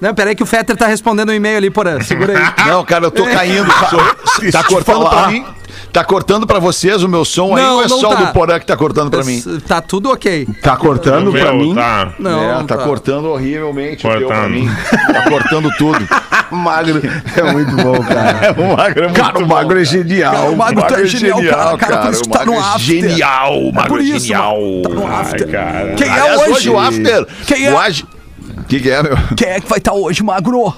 [0.00, 2.00] Não, peraí que o Fetter tá respondendo um e-mail ali, porã.
[2.02, 2.44] Segura aí.
[2.68, 3.66] Não, cara, eu tô caindo.
[4.52, 5.44] tá cortando pra mim?
[5.92, 8.24] Tá cortando pra vocês o meu som aí Não, ou é só o tá.
[8.24, 9.42] do Porã que tá cortando pra mim?
[9.66, 10.46] Tá tudo ok.
[10.62, 11.74] Tá cortando pra Meu, mim?
[11.74, 12.12] Tá.
[12.18, 14.50] Não, é, tá, cortando horrivelmente o teu pra Cortando.
[14.52, 14.70] mim.
[15.12, 16.06] Tá cortando tudo.
[16.52, 17.00] Magro
[17.36, 18.54] é muito bom, cara.
[18.56, 20.52] O magro é muito Cara, o Magro é genial.
[20.52, 21.76] o Magro tá é genial, cara.
[21.78, 22.80] Cara, por isso que tá o no Magro é after.
[22.80, 24.56] Genial, o Magro é genial.
[24.82, 25.50] Tá no Ai, after.
[25.50, 25.94] cara.
[25.94, 26.50] Quem é hoje?
[26.52, 27.26] hoje o after.
[27.46, 27.72] Quem é?
[27.72, 27.78] O
[28.66, 29.16] que, que é, meu?
[29.36, 30.74] Quem é que vai estar hoje, Magro?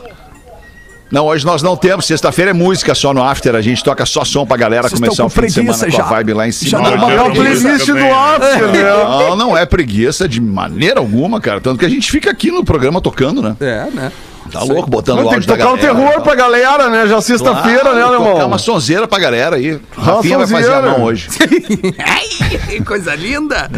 [1.11, 2.05] Não, hoje nós não temos.
[2.05, 3.55] Sexta-feira é música só no after.
[3.55, 6.03] A gente toca só som pra galera Vocês começar o fim de semana preguiça com
[6.03, 6.15] a já.
[6.17, 6.71] vibe lá em cima.
[6.71, 8.11] Já Não, não, É o preguiça playlist do também.
[8.13, 8.83] After, né?
[8.83, 11.63] não, não é preguiça de maneira alguma, cara.
[11.63, 13.57] Tanto que a gente fica aqui no programa tocando, né?
[13.59, 14.13] É, né?
[14.53, 15.95] Tá louco, botando o Tem áudio que da tocar o galera.
[15.95, 16.23] terror tal.
[16.23, 17.07] pra galera, né?
[17.07, 18.47] Já sexta-feira, Claro, né, Tocar alemão?
[18.47, 19.79] uma sonzeira pra galera aí.
[19.97, 21.29] Rafinha vai fazer a mão hoje.
[21.99, 23.71] Ai, coisa linda.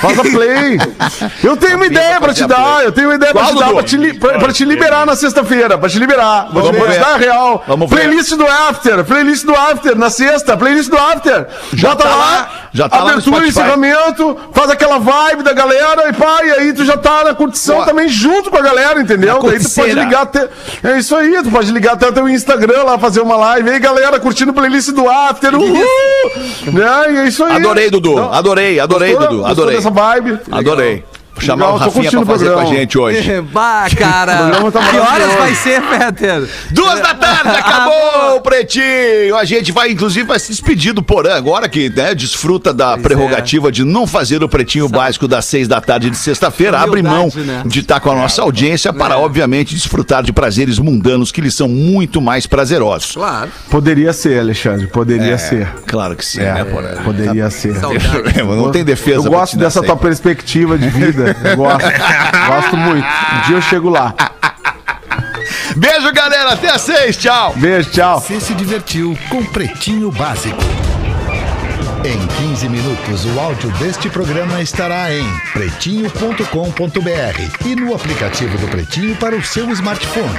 [0.00, 0.78] Faz a play.
[1.42, 2.82] Eu tenho uma ideia pra te dar.
[2.84, 5.16] Eu tenho uma ideia pra te dar, pra te, li- pra, pra te liberar na
[5.16, 5.78] sexta-feira.
[5.78, 6.48] Pra te liberar.
[6.52, 7.00] Vou te Vamos ver.
[7.00, 7.64] dar a real.
[7.66, 7.96] Vamos ver.
[7.96, 9.04] playlist do After.
[9.04, 9.96] Playlist do After.
[9.96, 10.56] Na sexta.
[10.56, 11.46] Playlist do After.
[11.80, 12.16] Bota tá lá.
[12.16, 14.36] lá, já tá abertura encerramento.
[14.52, 16.08] Faz aquela vibe da galera.
[16.08, 17.86] E pá, e aí tu já tá na curtição Boa.
[17.86, 19.40] também junto com a galera, entendeu?
[19.40, 20.48] Daí tu pode ligar até.
[20.82, 21.40] É isso aí.
[21.44, 23.70] Tu pode ligar até o teu Instagram lá, fazer uma live.
[23.70, 25.54] Aí, galera, curtindo playlist do After.
[25.54, 25.86] Uhul!
[26.72, 27.12] Né?
[27.12, 27.56] E é isso aí.
[27.56, 28.16] Adorei, Dudu.
[28.16, 29.28] Não, Adorei, adorei, Gostou?
[29.28, 29.42] Dudu.
[29.42, 29.76] Gostou Adorei.
[29.76, 30.40] dessa vibe?
[30.50, 31.04] Adorei.
[31.34, 33.44] Vou chamar Legal, o Rafinha pra fazer com a gente hoje.
[33.54, 34.50] Bah, cara.
[34.72, 36.48] tá que horas vai ser, Fetter?
[36.70, 39.36] Duas da tarde, acabou o pretinho.
[39.36, 43.70] A gente vai, inclusive, vai se despedir do Porã agora que né, desfruta da prerrogativa
[43.70, 46.78] de não fazer o pretinho básico das seis da tarde de sexta-feira.
[46.78, 47.62] Abre mão né?
[47.66, 51.68] de estar com a nossa audiência para, obviamente, desfrutar de prazeres mundanos que lhes são
[51.68, 53.12] muito mais prazerosos.
[53.12, 53.50] Claro.
[53.70, 55.68] Poderia ser, Alexandre, poderia ser.
[55.86, 56.88] Claro que sim, É, né, Porã?
[57.04, 57.74] poderia ser.
[57.74, 58.42] Saudade.
[58.42, 59.26] Não tem defesa.
[59.26, 61.23] Eu gosto dessa essa tua perspectiva de vida.
[61.26, 61.86] Eu gosto.
[62.46, 63.06] gosto muito.
[63.06, 64.14] Um dia eu chego lá.
[65.76, 66.52] Beijo, galera.
[66.52, 67.16] Até às seis.
[67.16, 67.54] Tchau.
[67.56, 68.20] Beijo, tchau.
[68.20, 70.62] Você se divertiu com Pretinho Básico.
[72.04, 79.16] Em 15 minutos, o áudio deste programa estará em pretinho.com.br e no aplicativo do Pretinho
[79.16, 80.38] para o seu smartphone.